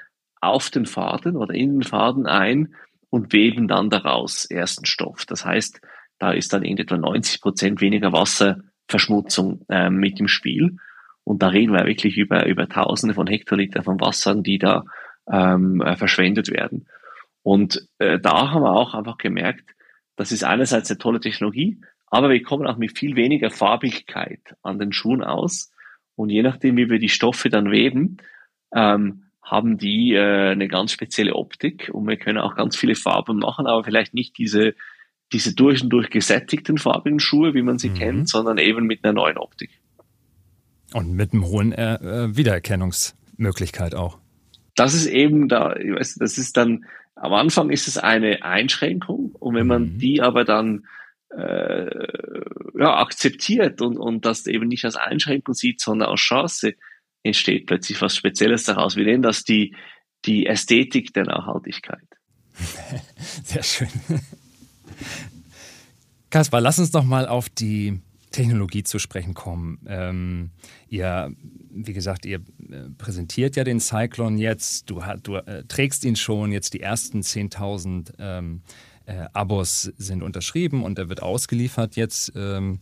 [0.42, 2.76] auf den Faden oder in den Faden ein
[3.10, 5.26] und weben dann daraus ersten Stoff.
[5.26, 5.82] Das heißt,
[6.20, 10.78] da ist dann in etwa 90 Prozent weniger Wasserverschmutzung äh, mit im Spiel.
[11.24, 14.84] Und da reden wir wirklich über, über Tausende von Hektoliter von Wassern, die da
[15.32, 16.88] ähm, äh, verschwendet werden.
[17.44, 19.76] Und äh, da haben wir auch einfach gemerkt,
[20.16, 24.78] das ist einerseits eine tolle Technologie, aber wir kommen auch mit viel weniger Farbigkeit an
[24.78, 25.72] den Schuhen aus.
[26.16, 28.18] Und je nachdem, wie wir die Stoffe dann weben,
[28.76, 33.40] ähm, haben die äh, eine ganz spezielle Optik und wir können auch ganz viele Farben
[33.40, 34.76] machen, aber vielleicht nicht diese,
[35.34, 37.96] diese durch und durch gesättigten farbigen Schuhe, wie man sie mhm.
[37.96, 39.72] kennt, sondern eben mit einer neuen Optik.
[40.94, 44.20] Und mit einem hohen äh, äh Wiedererkennungsmöglichkeit auch.
[44.76, 49.32] Das ist eben da, ich weiß, das ist dann, am Anfang ist es eine Einschränkung
[49.34, 49.98] und wenn man mhm.
[49.98, 50.86] die aber dann
[51.30, 51.88] äh,
[52.78, 56.74] ja, akzeptiert und, und das eben nicht als Einschränkung sieht, sondern als Chance,
[57.24, 58.96] entsteht plötzlich was Spezielles daraus.
[58.96, 59.76] Wir nennen das die,
[60.26, 62.08] die Ästhetik der Nachhaltigkeit.
[63.44, 63.90] Sehr schön.
[66.30, 68.00] Kaspar, lass uns noch mal auf die
[68.32, 69.80] Technologie zu sprechen kommen.
[69.86, 70.52] Ähm,
[70.88, 71.34] ihr,
[71.70, 74.90] wie gesagt, ihr äh, präsentiert ja den Cyclone jetzt.
[74.90, 76.52] Du, du äh, trägst ihn schon.
[76.52, 78.62] Jetzt die ersten 10.000 ähm,
[79.06, 82.32] äh, Abos sind unterschrieben und er wird ausgeliefert jetzt.
[82.36, 82.80] Ähm,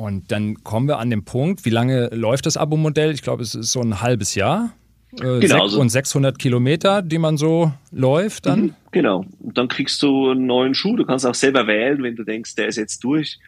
[0.00, 3.12] und dann kommen wir an den Punkt, wie lange läuft das Abo-Modell?
[3.12, 4.72] Ich glaube, es ist so ein halbes Jahr.
[5.20, 5.66] Äh, genau.
[5.68, 5.78] So.
[5.78, 8.60] Und 600 Kilometer, die man so läuft dann?
[8.60, 9.26] Mhm, genau.
[9.40, 10.96] Und dann kriegst du einen neuen Schuh.
[10.96, 13.38] Du kannst auch selber wählen, wenn du denkst, der ist jetzt durch.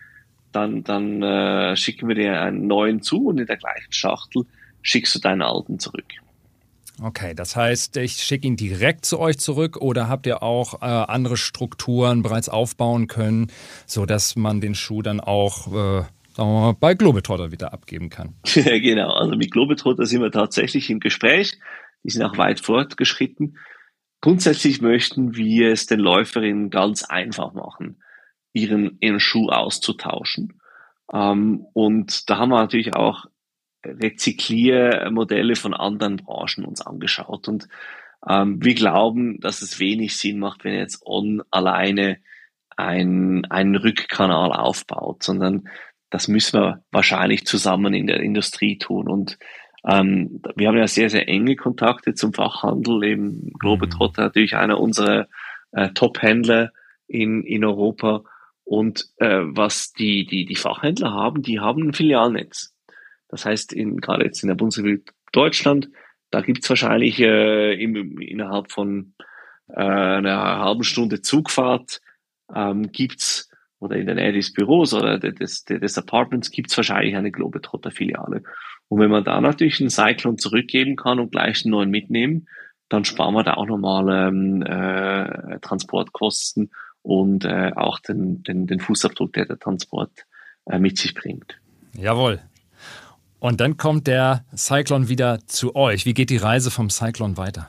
[0.51, 4.45] Dann, dann äh, schicken wir dir einen neuen zu und in der gleichen Schachtel
[4.83, 6.05] schickst du deinen alten zurück.
[7.03, 10.85] Okay, das heißt, ich schicke ihn direkt zu euch zurück oder habt ihr auch äh,
[10.85, 13.51] andere Strukturen bereits aufbauen können,
[13.87, 16.05] sodass man den Schuh dann auch äh,
[16.35, 18.35] sagen wir mal, bei Globetrotter wieder abgeben kann.
[18.45, 21.59] genau, also mit Globetrotter sind wir tatsächlich im Gespräch.
[22.05, 23.59] die sind auch weit fortgeschritten.
[24.21, 28.03] Grundsätzlich möchten wir es den Läuferinnen ganz einfach machen,
[28.53, 30.61] ihren, ihren Schuh auszutauschen.
[31.13, 33.27] Ähm, und da haben wir natürlich auch
[33.85, 37.49] Rezykliermodelle von anderen Branchen uns angeschaut.
[37.49, 37.69] Und
[38.29, 42.19] ähm, wir glauben, dass es wenig Sinn macht, wenn jetzt On alleine
[42.77, 45.69] ein, einen Rückkanal aufbaut, sondern
[46.13, 49.09] das müssen wir wahrscheinlich zusammen in der Industrie tun.
[49.09, 49.39] Und
[49.89, 53.03] ähm, wir haben ja sehr, sehr enge Kontakte zum Fachhandel.
[53.03, 54.27] Eben Globetrotter mhm.
[54.27, 55.27] natürlich einer unserer
[55.73, 56.71] äh, Top-Händler
[57.09, 58.25] in, in Europa.
[58.63, 62.77] Und äh, was die, die, die Fachhändler haben, die haben ein Filialnetz.
[63.29, 65.89] Das heißt, in, gerade jetzt in der Bundesrepublik Deutschland,
[66.31, 69.15] da gibt's wahrscheinlich äh, im, innerhalb von
[69.69, 72.03] äh, einer halben Stunde Zugfahrt
[72.55, 73.49] ähm, gibt's
[73.83, 78.45] oder in der Nähe des Büros oder des, des Apartments gibt's wahrscheinlich eine Globetrotter-Filiale.
[78.89, 82.47] Und wenn man da natürlich einen Cyclone zurückgeben kann und gleich einen neuen mitnehmen,
[82.89, 86.71] dann sparen wir da auch nochmal ähm, äh, Transportkosten
[87.03, 90.13] und äh, auch den, den, den Fußabdruck, der der Transport
[90.67, 91.59] äh, mit sich bringt.
[91.95, 92.41] Jawohl.
[93.41, 96.07] Und dann kommt der Cyclone wieder zu euch.
[96.07, 97.69] Wie geht die Reise vom Cyclone weiter?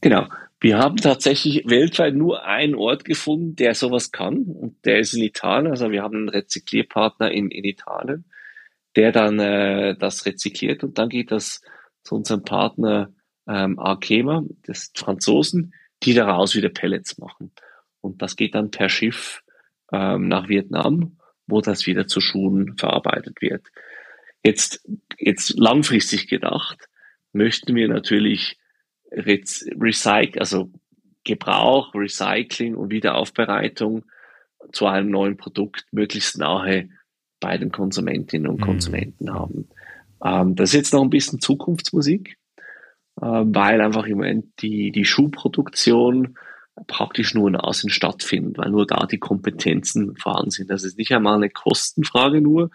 [0.00, 0.26] Genau.
[0.60, 4.42] Wir haben tatsächlich weltweit nur einen Ort gefunden, der sowas kann.
[4.42, 5.70] Und der ist in Italien.
[5.70, 8.24] Also wir haben einen Rezyklierpartner in, in Italien,
[8.96, 10.82] der dann äh, das rezykliert.
[10.82, 11.60] Und dann geht das
[12.02, 13.12] zu unserem Partner
[13.46, 17.52] ähm, Arkema, des Franzosen, die daraus wieder Pellets machen.
[18.00, 19.42] Und das geht dann per Schiff
[19.92, 23.66] ähm, nach Vietnam, wo das wieder zu Schuhen verarbeitet wird.
[24.44, 24.86] Jetzt,
[25.18, 26.88] jetzt langfristig gedacht,
[27.32, 28.58] möchten wir natürlich
[29.10, 30.70] Recycle, also
[31.24, 34.04] Gebrauch, Recycling und Wiederaufbereitung
[34.72, 36.88] zu einem neuen Produkt möglichst nahe
[37.40, 38.64] bei den Konsumentinnen und mhm.
[38.64, 39.34] Konsumenten mhm.
[39.34, 39.68] haben.
[40.24, 42.38] Ähm, das ist jetzt noch ein bisschen Zukunftsmusik,
[43.20, 46.36] äh, weil einfach im Moment die, die Schuhproduktion
[46.86, 50.70] praktisch nur in Asien stattfindet, weil nur da die Kompetenzen vorhanden sind.
[50.70, 52.70] Das ist nicht einmal eine Kostenfrage nur,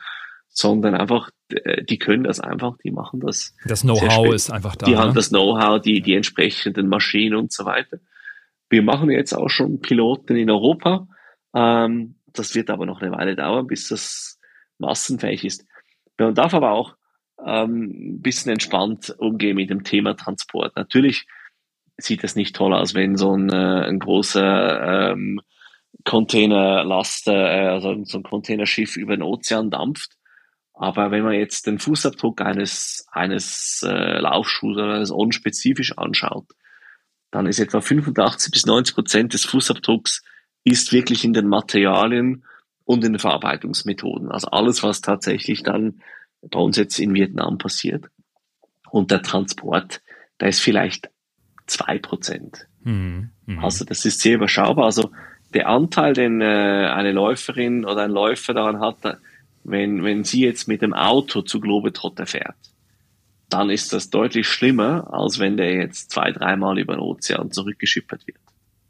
[0.53, 3.55] sondern einfach, äh, die können das einfach, die machen das.
[3.65, 4.85] Das Know-how ist einfach da.
[4.85, 4.99] Die ne?
[4.99, 7.97] haben das Know-how, die, die entsprechenden Maschinen und so weiter.
[8.69, 11.07] Wir machen jetzt auch schon Piloten in Europa.
[11.53, 14.39] Ähm, das wird aber noch eine Weile dauern, bis das
[14.77, 15.65] massenfähig ist.
[16.17, 16.95] Man darf aber auch
[17.43, 20.75] ähm, ein bisschen entspannt umgehen mit dem Thema Transport.
[20.75, 21.25] Natürlich
[21.97, 25.41] sieht das nicht toll aus, wenn so ein, äh, ein großer ähm,
[26.05, 30.13] Containerlaster, äh, also so ein Containerschiff über den Ozean dampft.
[30.73, 36.47] Aber wenn man jetzt den Fußabdruck eines, eines äh, Laufschuhs oder eines On spezifisch anschaut,
[37.31, 40.23] dann ist etwa 85 bis 90 Prozent des Fußabdrucks
[40.63, 42.45] ist wirklich in den Materialien
[42.85, 44.31] und in den Verarbeitungsmethoden.
[44.31, 46.01] Also alles, was tatsächlich dann
[46.41, 48.05] bei uns jetzt in Vietnam passiert.
[48.89, 50.01] Und der Transport,
[50.37, 51.09] da ist vielleicht
[51.67, 52.67] zwei Prozent.
[52.83, 53.31] Mhm.
[53.45, 53.59] Mhm.
[53.59, 54.85] Also das ist sehr überschaubar.
[54.85, 55.11] Also
[55.53, 58.97] der Anteil, den äh, eine Läuferin oder ein Läufer daran hat,
[59.63, 62.55] wenn, wenn sie jetzt mit dem Auto zu Globetrotter fährt,
[63.49, 68.25] dann ist das deutlich schlimmer, als wenn der jetzt zwei, dreimal über den Ozean zurückgeschippert
[68.25, 68.39] wird.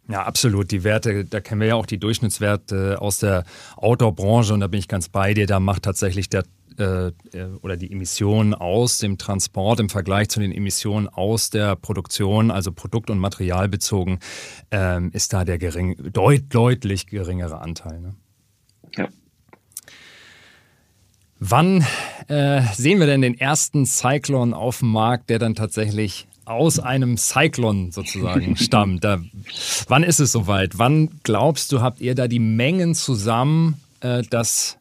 [0.09, 0.71] Ja, absolut.
[0.71, 3.45] Die Werte, da kennen wir ja auch die Durchschnittswerte aus der
[3.77, 5.47] Outdoor-Branche und da bin ich ganz bei dir.
[5.47, 6.43] Da macht tatsächlich der
[6.77, 7.12] äh,
[7.62, 12.71] oder die Emissionen aus dem Transport im Vergleich zu den Emissionen aus der Produktion, also
[12.71, 14.19] Produkt- und Materialbezogen,
[14.71, 17.99] ähm, ist da der gering, deut, deutlich geringere Anteil.
[17.99, 18.15] Ne?
[18.95, 19.07] Ja.
[21.45, 21.86] Wann
[22.29, 27.17] äh, sehen wir denn den ersten Cyclone auf dem Markt, der dann tatsächlich aus einem
[27.17, 29.03] Cyclone sozusagen stammt?
[29.03, 29.19] Da,
[29.88, 30.77] wann ist es soweit?
[30.77, 34.77] Wann glaubst du, habt ihr da die Mengen zusammen, äh, dass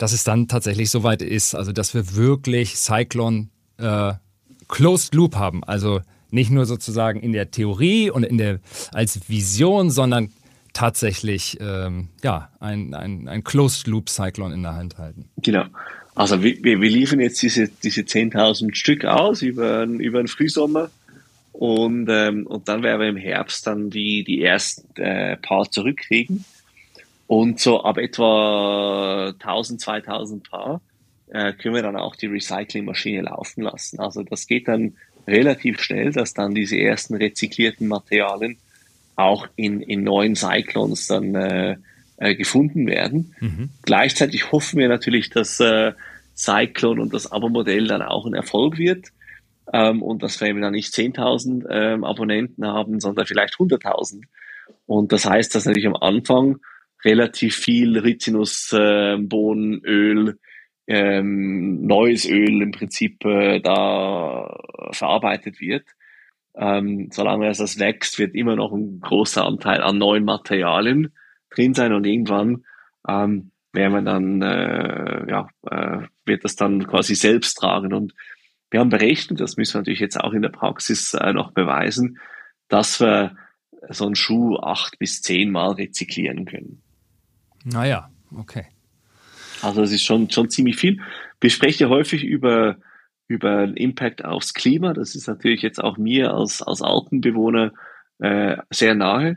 [0.00, 1.54] dass es dann tatsächlich soweit ist.
[1.54, 4.14] Also, dass wir wirklich Cyclone äh,
[4.68, 5.62] Closed Loop haben.
[5.64, 8.60] Also nicht nur sozusagen in der Theorie und in der,
[8.92, 10.30] als Vision, sondern
[10.72, 15.28] tatsächlich ähm, ja, ein, ein, ein Closed Loop Cyclone in der Hand halten.
[15.38, 15.64] Genau.
[16.14, 20.90] Also wir, wir liefern jetzt diese, diese 10.000 Stück aus über, über den Frühsommer
[21.52, 26.44] und, ähm, und dann werden wir im Herbst dann die, die ersten äh, paar zurückkriegen.
[27.26, 30.80] Und so ab etwa 1000, 2000 Paar
[31.28, 34.00] äh, können wir dann auch die Recyclingmaschine laufen lassen.
[34.00, 34.94] Also das geht dann
[35.28, 38.56] relativ schnell, dass dann diese ersten rezyklierten Materialien
[39.22, 41.76] auch in, in neuen Cyclones dann äh,
[42.16, 43.34] äh, gefunden werden.
[43.40, 43.70] Mhm.
[43.82, 45.92] Gleichzeitig hoffen wir natürlich, dass äh,
[46.36, 49.08] Cyclone und das Abo-Modell dann auch ein Erfolg wird
[49.72, 54.24] ähm, und dass wir dann nicht 10.000 ähm, Abonnenten haben, sondern vielleicht 100.000.
[54.86, 56.58] Und das heißt, dass natürlich am Anfang
[57.04, 60.38] relativ viel Rizinusbohnenöl
[60.86, 64.58] ähm, neues Öl im Prinzip äh, da
[64.90, 65.84] verarbeitet wird.
[66.60, 71.14] Ähm, solange es das wächst, wird immer noch ein großer Anteil an neuen Materialien
[71.48, 72.64] drin sein und irgendwann
[73.08, 77.94] ähm, werden wir dann, äh, ja, äh, wird das dann quasi selbst tragen.
[77.94, 78.14] Und
[78.70, 82.18] wir haben berechnet, das müssen wir natürlich jetzt auch in der Praxis äh, noch beweisen,
[82.68, 83.36] dass wir
[83.88, 86.82] so einen Schuh acht bis zehn Mal rezyklieren können.
[87.64, 88.66] Naja, okay.
[89.62, 91.00] Also es ist schon, schon ziemlich viel.
[91.40, 92.76] Wir sprechen häufig über,
[93.30, 94.92] über den Impact aufs Klima.
[94.92, 97.72] Das ist natürlich jetzt auch mir als, als Alpenbewohner
[98.18, 99.36] äh, sehr nahe.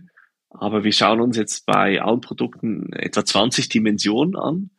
[0.49, 4.71] Aber wir schauen uns jetzt bei allen Produkten etwa 20 Dimensionen an.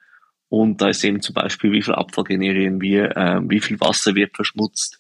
[0.49, 4.17] Und da ist eben zum Beispiel, wie viel Abfall generieren wir, ähm, wie viel Wasser
[4.17, 4.99] wird verschmutzt,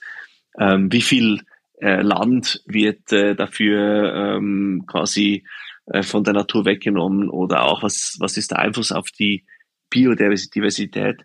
[0.61, 1.41] ähm, wie viel
[1.81, 5.45] äh, Land wird äh, dafür ähm, quasi
[5.87, 9.45] äh, von der Natur weggenommen oder auch was, was ist der Einfluss auf die
[9.91, 11.25] Biodiversität.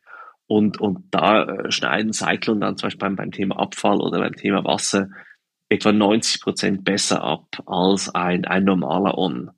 [0.49, 4.35] Und, und da äh, schneiden Cyclone dann zum Beispiel beim, beim Thema Abfall oder beim
[4.35, 5.09] Thema Wasser
[5.69, 9.51] etwa 90 Prozent besser ab als ein, ein normaler On.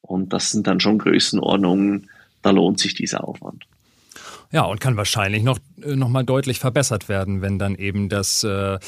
[0.00, 2.08] Und das sind dann schon Größenordnungen,
[2.42, 3.64] da lohnt sich dieser Aufwand.
[4.52, 8.44] Ja, und kann wahrscheinlich noch, äh, noch mal deutlich verbessert werden, wenn dann eben das
[8.44, 8.78] äh,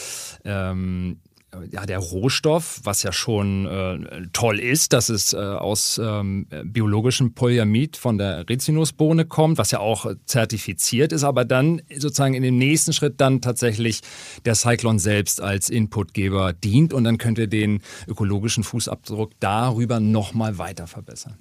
[0.44, 1.18] ähm,
[1.70, 7.34] ja, der Rohstoff, was ja schon äh, toll ist, dass es äh, aus ähm, biologischem
[7.34, 12.56] Polyamid von der Rizinusbohne kommt, was ja auch zertifiziert ist, aber dann sozusagen in dem
[12.56, 14.00] nächsten Schritt dann tatsächlich
[14.44, 20.58] der Cyclon selbst als Inputgeber dient und dann könnt ihr den ökologischen Fußabdruck darüber nochmal
[20.58, 21.36] weiter verbessern.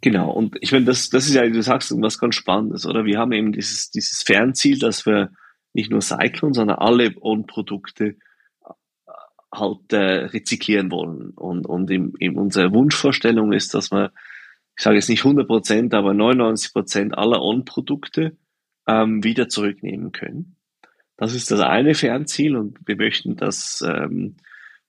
[0.00, 3.04] Genau, und ich meine, das, das ist ja, du sagst was ganz Spannendes, oder?
[3.04, 5.30] Wir haben eben dieses, dieses Fernziel, dass wir
[5.72, 8.16] nicht nur Cyclone, sondern alle On-Produkte
[9.52, 11.30] halt äh, rezyklieren wollen.
[11.30, 14.12] Und, und in, in unsere Wunschvorstellung ist, dass wir,
[14.76, 18.36] ich sage jetzt nicht 100 Prozent, aber 99 Prozent aller On-Produkte
[18.86, 20.56] ähm, wieder zurücknehmen können.
[21.16, 24.36] Das ist das eine Fernziel und wir möchten das ähm,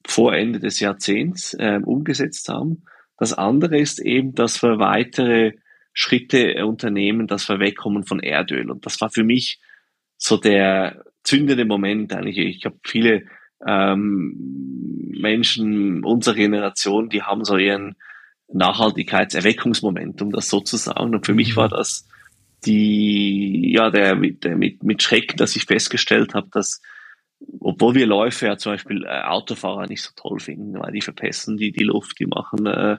[0.05, 2.83] vor Ende des Jahrzehnts ähm, umgesetzt haben.
[3.17, 5.53] Das andere ist eben, dass wir weitere
[5.93, 8.69] Schritte unternehmen, dass wir wegkommen von Erdöl.
[8.69, 9.59] Und das war für mich
[10.17, 12.37] so der zündende Moment eigentlich.
[12.37, 13.25] Ich habe viele
[13.65, 17.95] ähm, Menschen unserer Generation, die haben so ihren
[18.51, 21.15] Nachhaltigkeitserweckungsmoment, um das so zu sagen.
[21.15, 21.71] Und für mich war mhm.
[21.71, 22.07] das
[22.65, 26.81] die, ja, der, mit, der, mit, mit Schrecken, dass ich festgestellt habe, dass
[27.59, 31.57] obwohl wir Läufer ja zum Beispiel äh, Autofahrer nicht so toll finden, weil die verpesten
[31.57, 32.97] die, die Luft, die machen, äh,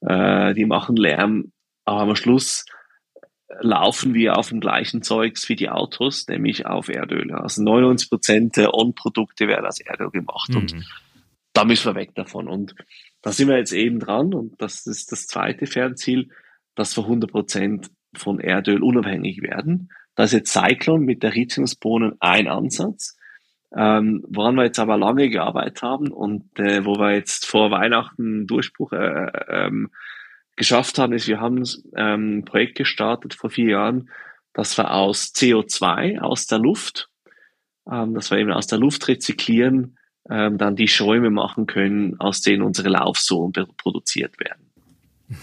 [0.00, 1.52] äh, die machen Lärm,
[1.84, 2.64] aber am Schluss
[3.60, 7.32] laufen wir auf dem gleichen Zeugs wie die Autos, nämlich auf Erdöl.
[7.32, 10.56] Also 99 Prozent der On-Produkte werden aus Erdöl gemacht mhm.
[10.56, 10.74] und
[11.52, 12.48] da müssen wir weg davon.
[12.48, 12.74] Und
[13.22, 16.30] da sind wir jetzt eben dran und das ist das zweite Fernziel,
[16.74, 19.90] dass wir 100 Prozent von Erdöl unabhängig werden.
[20.14, 23.16] Da ist jetzt Cyclone mit der Rizinusbohnen ein Ansatz,
[23.76, 28.46] ähm, woran wir jetzt aber lange gearbeitet haben und äh, wo wir jetzt vor Weihnachten
[28.46, 29.90] Durchbruch äh, ähm,
[30.56, 31.62] geschafft haben, ist, wir haben
[31.96, 34.10] ähm, ein Projekt gestartet vor vier Jahren,
[34.52, 37.10] dass wir aus CO2 aus der Luft,
[37.90, 42.40] ähm, dass wir eben aus der Luft rezyklieren, ähm, dann die Schäume machen können, aus
[42.40, 44.70] denen unsere Laufsohlen produziert werden.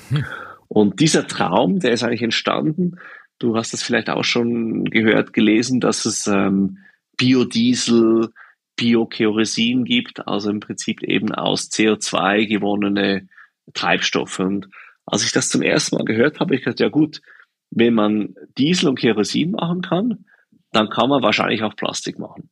[0.09, 0.25] Mhm.
[0.67, 2.97] Und dieser Traum, der ist eigentlich entstanden.
[3.37, 6.79] Du hast das vielleicht auch schon gehört, gelesen, dass es ähm,
[7.15, 8.29] Biodiesel,
[8.75, 13.27] Biokerosin gibt, also im Prinzip eben aus CO2 gewonnene
[13.75, 14.39] Treibstoffe.
[14.39, 14.67] Und
[15.05, 17.21] als ich das zum ersten Mal gehört habe, ich gedacht, ja gut,
[17.69, 20.25] wenn man Diesel und Kerosin machen kann,
[20.71, 22.49] dann kann man wahrscheinlich auch Plastik machen.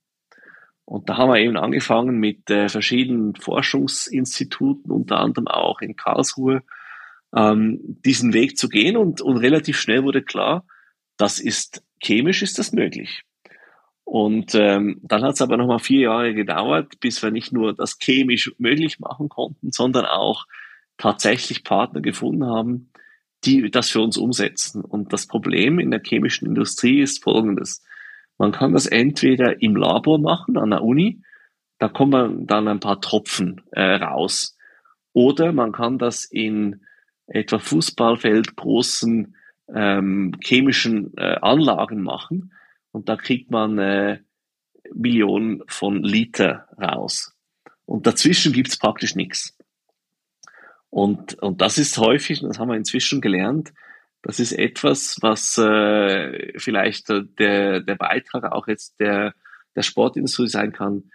[0.86, 6.64] Und da haben wir eben angefangen mit äh, verschiedenen Forschungsinstituten, unter anderem auch in Karlsruhe,
[7.36, 10.66] ähm, diesen Weg zu gehen und, und relativ schnell wurde klar,
[11.18, 13.24] das ist chemisch ist das möglich.
[14.04, 17.98] Und ähm, dann hat es aber nochmal vier Jahre gedauert, bis wir nicht nur das
[18.02, 20.46] chemisch möglich machen konnten, sondern auch
[21.02, 22.92] tatsächlich Partner gefunden haben,
[23.44, 24.84] die das für uns umsetzen.
[24.86, 27.84] Und das Problem in der chemischen Industrie ist folgendes.
[28.38, 31.24] Man kann das entweder im Labor machen, an der Uni,
[31.80, 34.56] da kommen dann ein paar Tropfen äh, raus.
[35.14, 36.86] Oder man kann das in
[37.26, 39.36] etwa Fußballfeld großen
[39.74, 42.54] ähm, chemischen äh, Anlagen machen
[42.92, 44.20] und da kriegt man äh,
[44.94, 47.34] Millionen von Liter raus.
[47.86, 49.58] Und dazwischen gibt's praktisch nichts.
[50.92, 53.74] Und, und das ist häufig, das haben wir inzwischen gelernt,
[54.22, 59.34] das ist etwas, was äh, vielleicht der, der Beitrag auch jetzt der,
[59.76, 61.10] der Sportindustrie sein kann.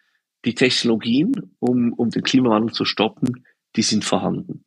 [0.45, 3.47] Die Technologien, um, um den Klimawandel zu stoppen,
[3.77, 4.64] die sind vorhanden.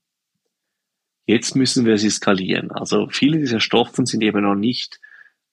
[1.26, 2.72] Jetzt müssen wir sie skalieren.
[2.72, 5.00] Also viele dieser Stoffen sind eben noch nicht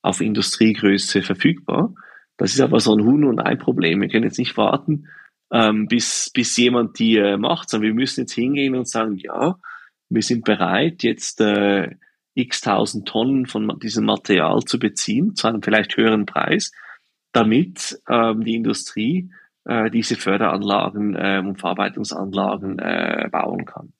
[0.02, 1.94] auf Industriegröße verfügbar.
[2.36, 4.00] Das ist aber so ein Huhn- und Ei-Problem.
[4.00, 5.08] Wir können jetzt nicht warten,
[5.52, 9.56] ähm, bis, bis jemand die äh, macht, sondern wir müssen jetzt hingehen und sagen, ja,
[10.08, 11.90] wir sind bereit, jetzt äh,
[12.34, 16.72] x tausend Tonnen von diesem Material zu beziehen, zu einem vielleicht höheren Preis,
[17.32, 19.30] damit ähm, die Industrie
[19.64, 23.92] äh, diese Förderanlagen äh, und Verarbeitungsanlagen äh, bauen kann.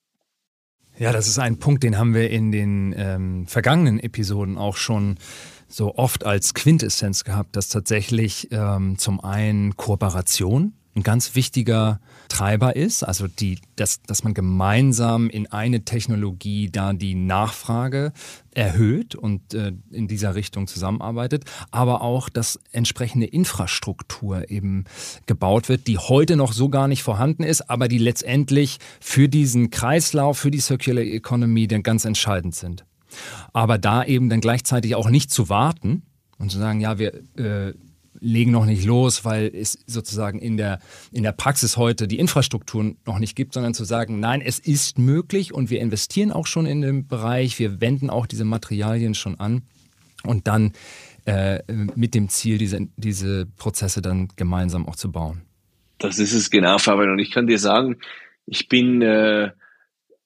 [0.98, 5.16] Ja, das ist ein Punkt, den haben wir in den ähm, vergangenen Episoden auch schon
[5.68, 12.74] so oft als Quintessenz gehabt, dass tatsächlich ähm, zum einen Kooperation ein ganz wichtiger Treiber
[12.74, 18.12] ist, also die, dass, dass man gemeinsam in eine Technologie da die Nachfrage
[18.54, 24.84] erhöht und äh, in dieser Richtung zusammenarbeitet, aber auch, dass entsprechende Infrastruktur eben
[25.26, 29.70] gebaut wird, die heute noch so gar nicht vorhanden ist, aber die letztendlich für diesen
[29.70, 32.86] Kreislauf, für die Circular Economy dann ganz entscheidend sind.
[33.52, 36.02] Aber da eben dann gleichzeitig auch nicht zu warten
[36.38, 37.74] und zu sagen, ja, wir äh,
[38.20, 40.78] legen noch nicht los, weil es sozusagen in der,
[41.12, 44.98] in der Praxis heute die Infrastruktur noch nicht gibt, sondern zu sagen, nein, es ist
[44.98, 49.38] möglich und wir investieren auch schon in dem Bereich, wir wenden auch diese Materialien schon
[49.40, 49.62] an
[50.24, 50.72] und dann
[51.26, 55.42] äh, mit dem Ziel, diese, diese Prozesse dann gemeinsam auch zu bauen.
[55.98, 57.10] Das ist es genau, Fabian.
[57.10, 57.98] Und ich kann dir sagen,
[58.46, 59.50] ich bin, äh,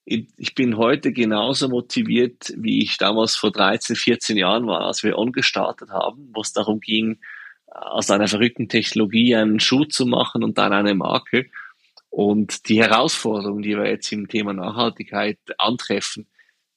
[0.05, 5.17] ich bin heute genauso motiviert, wie ich damals vor 13, 14 Jahren war, als wir
[5.17, 7.19] On gestartet haben, wo es darum ging,
[7.71, 11.49] aus einer verrückten Technologie einen Schuh zu machen und dann eine Marke.
[12.09, 16.27] Und die Herausforderungen, die wir jetzt im Thema Nachhaltigkeit antreffen,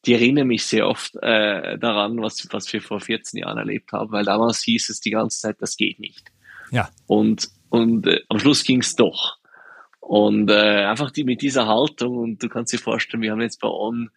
[0.06, 4.12] die erinnern mich sehr oft äh, daran, was, was wir vor 14 Jahren erlebt haben,
[4.12, 6.30] weil damals hieß es die ganze Zeit, das geht nicht.
[6.70, 6.90] Ja.
[7.06, 9.38] Und, und äh, am Schluss ging es doch.
[10.00, 13.60] Und äh, einfach die mit dieser Haltung, und du kannst dir vorstellen, wir haben jetzt
[13.60, 14.10] bei On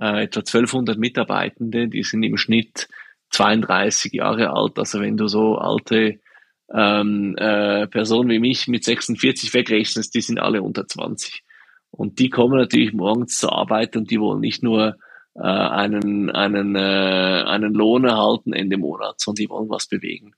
[0.00, 2.88] äh, etwa 1200 Mitarbeitende, die sind im Schnitt
[3.30, 4.78] 32 Jahre alt.
[4.78, 6.20] Also wenn du so alte
[6.72, 11.42] ähm, äh, Personen wie mich mit 46 wegrechnest, die sind alle unter 20.
[11.90, 14.96] Und die kommen natürlich morgens zur Arbeit und die wollen nicht nur
[15.34, 20.32] äh, einen, einen, äh, einen Lohn erhalten Ende Monat, sondern die wollen was bewegen.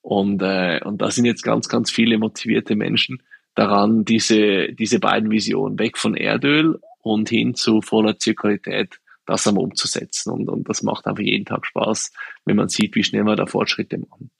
[0.00, 3.22] Und, äh, und da sind jetzt ganz, ganz viele motivierte Menschen
[3.54, 9.58] daran, diese, diese beiden Visionen weg von Erdöl und hin zu voller Zirkularität das am
[9.58, 10.32] umzusetzen.
[10.32, 12.12] Und, und das macht einfach jeden Tag Spaß,
[12.46, 14.30] wenn man sieht, wie schnell wir da Fortschritte machen.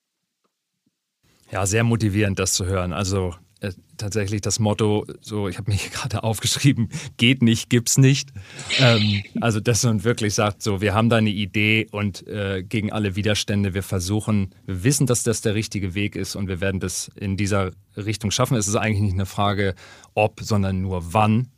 [1.53, 2.93] Ja, sehr motivierend, das zu hören.
[2.93, 8.31] Also äh, tatsächlich das Motto, so ich habe mir gerade aufgeschrieben, geht nicht, gibt's nicht.
[8.79, 12.91] Ähm, also dass man wirklich sagt, so wir haben da eine Idee und äh, gegen
[12.91, 16.81] alle Widerstände, wir versuchen, wir wissen, dass das der richtige Weg ist und wir werden
[16.81, 18.57] das in dieser Richtung schaffen.
[18.57, 19.75] Es ist eigentlich nicht eine Frage,
[20.15, 21.49] ob, sondern nur wann.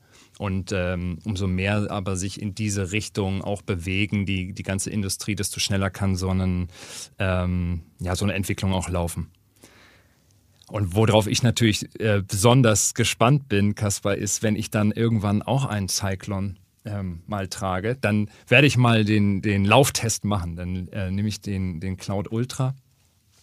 [0.41, 5.35] Und ähm, umso mehr aber sich in diese Richtung auch bewegen, die, die ganze Industrie,
[5.35, 6.69] desto schneller kann so, einen,
[7.19, 9.29] ähm, ja, so eine Entwicklung auch laufen.
[10.69, 15.67] Und worauf ich natürlich äh, besonders gespannt bin, Kaspar, ist, wenn ich dann irgendwann auch
[15.67, 16.55] einen Cyclone
[16.87, 20.57] ähm, mal trage, dann werde ich mal den, den Lauftest machen.
[20.57, 22.75] Dann äh, nehme ich den, den Cloud Ultra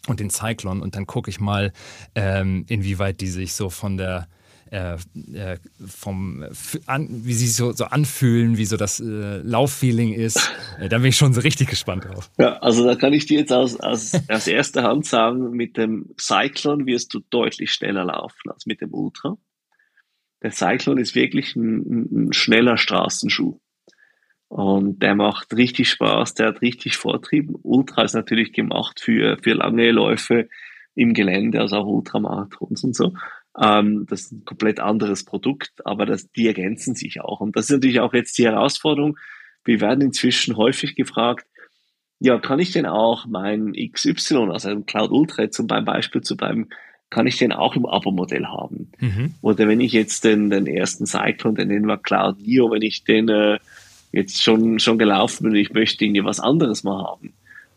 [0.07, 1.73] und den Cyclone und dann gucke ich mal,
[2.15, 4.27] ähm, inwieweit die sich so von der
[4.71, 4.97] äh,
[5.33, 6.45] äh, vom,
[6.85, 10.51] an, wie sie so, so anfühlen, wie so das äh, Lauffeeling ist.
[10.79, 12.29] Äh, da bin ich schon so richtig gespannt drauf.
[12.37, 16.13] Ja, also da kann ich dir jetzt aus, aus, aus erster Hand sagen, mit dem
[16.19, 19.37] Cyclone wirst du deutlich schneller laufen als mit dem Ultra.
[20.43, 23.59] Der Cyclone ist wirklich ein, ein schneller Straßenschuh.
[24.49, 27.49] Und der macht richtig Spaß, der hat richtig Vortrieb.
[27.63, 30.47] Ultra ist natürlich gemacht für, für lange Läufe
[30.95, 33.13] im Gelände, also auch Ultramarathons und so.
[33.61, 37.39] Ähm, das ist ein komplett anderes Produkt, aber das, die ergänzen sich auch.
[37.39, 39.17] Und das ist natürlich auch jetzt die Herausforderung.
[39.65, 41.45] Wir werden inzwischen häufig gefragt,
[42.19, 46.69] ja, kann ich denn auch mein XY, also ein Cloud Ultra, zum Beispiel zu bleiben,
[47.09, 48.91] kann ich den auch im Abo-Modell haben?
[48.99, 49.35] Mhm.
[49.41, 53.03] Oder wenn ich jetzt den, den ersten Cyclone, den nennen wir Cloud Neo, wenn ich
[53.03, 53.59] den äh,
[54.11, 57.33] jetzt schon, schon gelaufen bin und ich möchte irgendwie was anderes mal haben,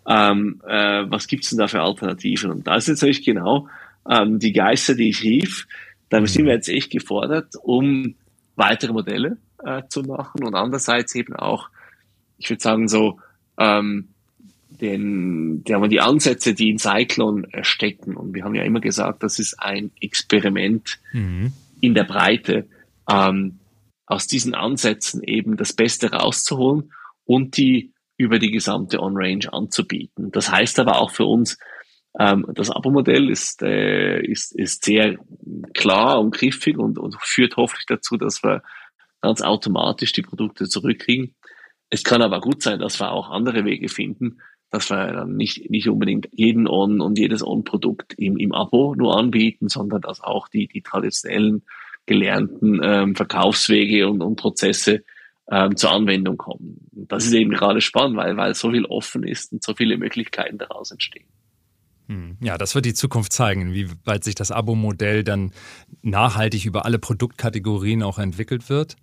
[0.06, 2.50] ähm, äh, was gibt's denn da für Alternativen?
[2.50, 3.68] Und da ist jetzt natürlich genau
[4.08, 5.66] ähm, die Geister, die ich rief,
[6.08, 6.26] da mhm.
[6.26, 8.14] sind wir jetzt echt gefordert, um
[8.56, 11.68] weitere Modelle äh, zu machen und andererseits eben auch,
[12.38, 13.20] ich würde sagen so,
[13.58, 14.08] ähm,
[14.80, 18.16] den, die, haben die Ansätze, die in Cyclone stecken.
[18.16, 21.52] Und wir haben ja immer gesagt, das ist ein Experiment mhm.
[21.80, 22.66] in der Breite,
[23.08, 23.58] ähm,
[24.06, 26.92] aus diesen Ansätzen eben das Beste rauszuholen
[27.24, 30.30] und die über die gesamte On-Range anzubieten.
[30.32, 31.58] Das heißt aber auch für uns,
[32.12, 35.16] das Abo-Modell ist, äh, ist, ist sehr
[35.74, 38.62] klar und griffig und, und führt hoffentlich dazu, dass wir
[39.20, 41.34] ganz automatisch die Produkte zurückkriegen.
[41.88, 44.40] Es kann aber gut sein, dass wir auch andere Wege finden,
[44.70, 49.16] dass wir dann nicht, nicht unbedingt jeden On und jedes On-Produkt im, im Abo nur
[49.16, 51.62] anbieten, sondern dass auch die, die traditionellen
[52.06, 55.04] gelernten ähm, Verkaufswege und, und Prozesse
[55.50, 56.88] ähm, zur Anwendung kommen.
[56.92, 59.96] Und das ist eben gerade spannend, weil, weil so viel offen ist und so viele
[59.96, 61.28] Möglichkeiten daraus entstehen.
[62.10, 62.36] Hm.
[62.40, 65.52] Ja, das wird die Zukunft zeigen, wie weit sich das Abo-Modell dann
[66.02, 68.96] nachhaltig über alle Produktkategorien auch entwickelt wird.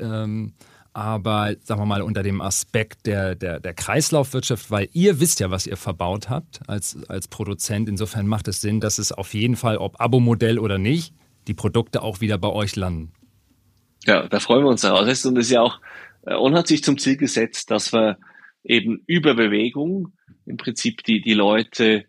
[0.00, 0.54] Ähm,
[0.94, 5.50] aber sagen wir mal unter dem Aspekt der, der, der Kreislaufwirtschaft, weil ihr wisst ja,
[5.50, 7.86] was ihr verbaut habt als, als Produzent.
[7.86, 11.12] Insofern macht es Sinn, dass es auf jeden Fall, ob Abo-Modell oder nicht,
[11.48, 13.12] die Produkte auch wieder bei euch landen.
[14.06, 15.26] Ja, da freuen wir uns daraus.
[15.26, 15.80] Und es ist ja auch,
[16.22, 18.16] äh, On hat sich zum Ziel gesetzt, dass wir
[18.64, 20.14] eben über Bewegung
[20.46, 22.06] im Prinzip die, die Leute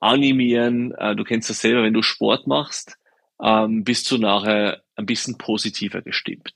[0.00, 0.92] animieren.
[0.92, 2.98] Äh, du kennst das selber, wenn du Sport machst,
[3.42, 6.52] ähm, bist du nachher ein bisschen positiver gestimmt.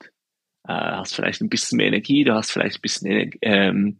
[0.67, 3.99] Äh, hast vielleicht ein bisschen mehr Energie, du hast vielleicht ein bisschen ähm,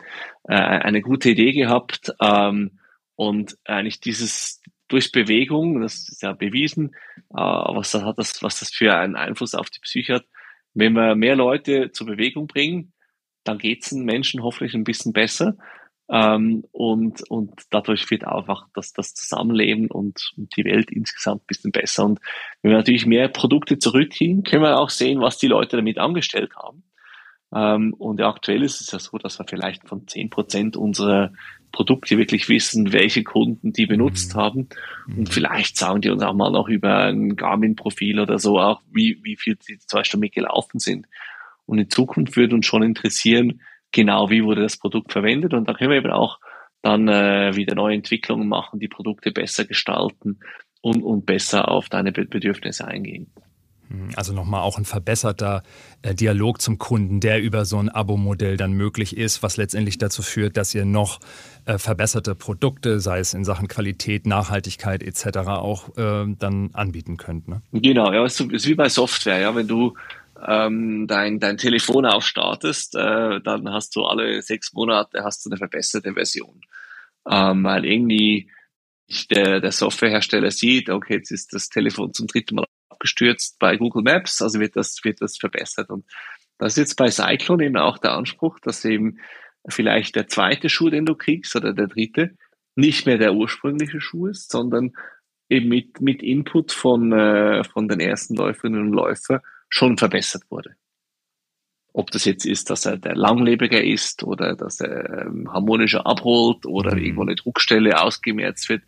[0.49, 2.79] äh, eine gute Idee gehabt ähm,
[3.17, 6.95] und eigentlich dieses durch Bewegung, das ist ja bewiesen,
[7.31, 10.25] äh, was das hat das, was das für einen Einfluss auf die Psyche hat.
[10.75, 12.93] Wenn wir mehr Leute zur Bewegung bringen,
[13.45, 15.57] dann geht es den Menschen hoffentlich ein bisschen besser.
[16.11, 21.47] Ähm, und, und dadurch wird einfach das, das Zusammenleben und, und die Welt insgesamt ein
[21.47, 22.05] bisschen besser.
[22.07, 22.21] Und
[22.63, 26.57] wenn wir natürlich mehr Produkte zurückziehen, können wir auch sehen, was die Leute damit angestellt
[26.57, 26.83] haben.
[27.55, 31.33] Ähm, und aktuell ist es ja so, dass wir vielleicht von zehn Prozent unserer
[31.73, 34.39] Produkte wirklich wissen, welche Kunden die benutzt mhm.
[34.39, 34.69] haben.
[35.07, 35.27] Und mhm.
[35.27, 39.37] vielleicht sagen die uns auch mal noch über ein Garmin-Profil oder so auch, wie, wie
[39.37, 41.07] viel die zwei Stunden gelaufen sind.
[41.67, 43.61] Und in Zukunft würde uns schon interessieren,
[43.93, 45.55] genau wie wurde das Produkt verwendet.
[45.55, 46.39] Und da können wir eben auch
[46.83, 50.39] dann äh, wieder neue Entwicklungen machen, die Produkte besser gestalten
[50.81, 53.33] und, und besser auf deine Bedürfnisse eingehen.
[53.89, 55.63] Hm, also nochmal auch ein verbesserter
[56.03, 60.23] äh, Dialog zum Kunden, der über so ein Abo-Modell dann möglich ist, was letztendlich dazu
[60.23, 61.21] führt, dass ihr noch
[61.65, 67.49] äh, verbesserte Produkte, sei es in Sachen Qualität, Nachhaltigkeit etc., auch äh, dann anbieten könnt.
[67.49, 67.63] Ne?
[67.73, 69.95] Genau, ja, es ist wie bei Software, ja, wenn du
[70.47, 75.57] ähm, dein, dein Telefon aufstartest, äh, dann hast du alle sechs Monate hast du eine
[75.57, 76.61] verbesserte Version.
[77.29, 78.51] Ähm, weil irgendwie
[79.31, 84.03] der, der Softwarehersteller sieht, okay, jetzt ist das Telefon zum dritten Mal abgestürzt bei Google
[84.03, 85.91] Maps, also wird das, wird das verbessert.
[85.91, 86.05] Und
[86.59, 89.19] das ist jetzt bei Cyclone eben auch der Anspruch, dass eben
[89.69, 92.37] vielleicht der zweite Schuh, den du kriegst, oder der dritte,
[92.75, 94.93] nicht mehr der ursprüngliche Schuh ist, sondern
[95.49, 100.77] eben mit, mit Input von, äh, von den ersten Läuferinnen und Läufern schon verbessert wurde.
[101.93, 106.65] Ob das jetzt ist, dass er der langlebiger ist oder dass er ähm, harmonischer abholt
[106.67, 107.03] oder mhm.
[107.03, 108.83] irgendwo eine Druckstelle ausgemerzt wird.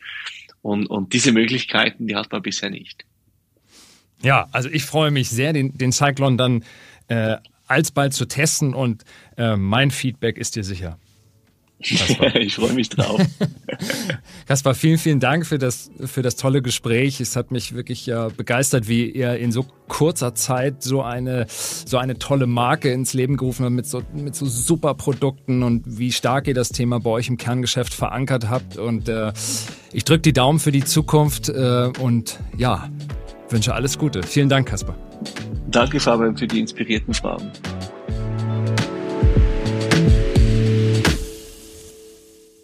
[0.63, 3.05] Und, und diese Möglichkeiten, die hat man bisher nicht.
[4.23, 6.65] Ja, also ich freue mich sehr, den, den Cyclone dann
[7.09, 9.05] äh, alsbald zu testen und
[9.37, 10.99] äh, mein Feedback ist dir sicher.
[11.83, 13.21] Ich freue mich drauf.
[14.47, 17.21] Kaspar, vielen, vielen Dank für das, für das tolle Gespräch.
[17.21, 21.97] Es hat mich wirklich ja begeistert, wie ihr in so kurzer Zeit so eine, so
[21.97, 26.13] eine tolle Marke ins Leben gerufen habt mit so, mit so super Produkten und wie
[26.13, 28.77] stark ihr das Thema bei euch im Kerngeschäft verankert habt.
[28.77, 29.33] Und äh,
[29.93, 32.91] ich drücke die Daumen für die Zukunft äh, und ja,
[33.49, 34.23] wünsche alles Gute.
[34.23, 34.97] Vielen Dank, Kaspar.
[35.71, 37.51] Danke, Fabian, für die inspirierten Fragen.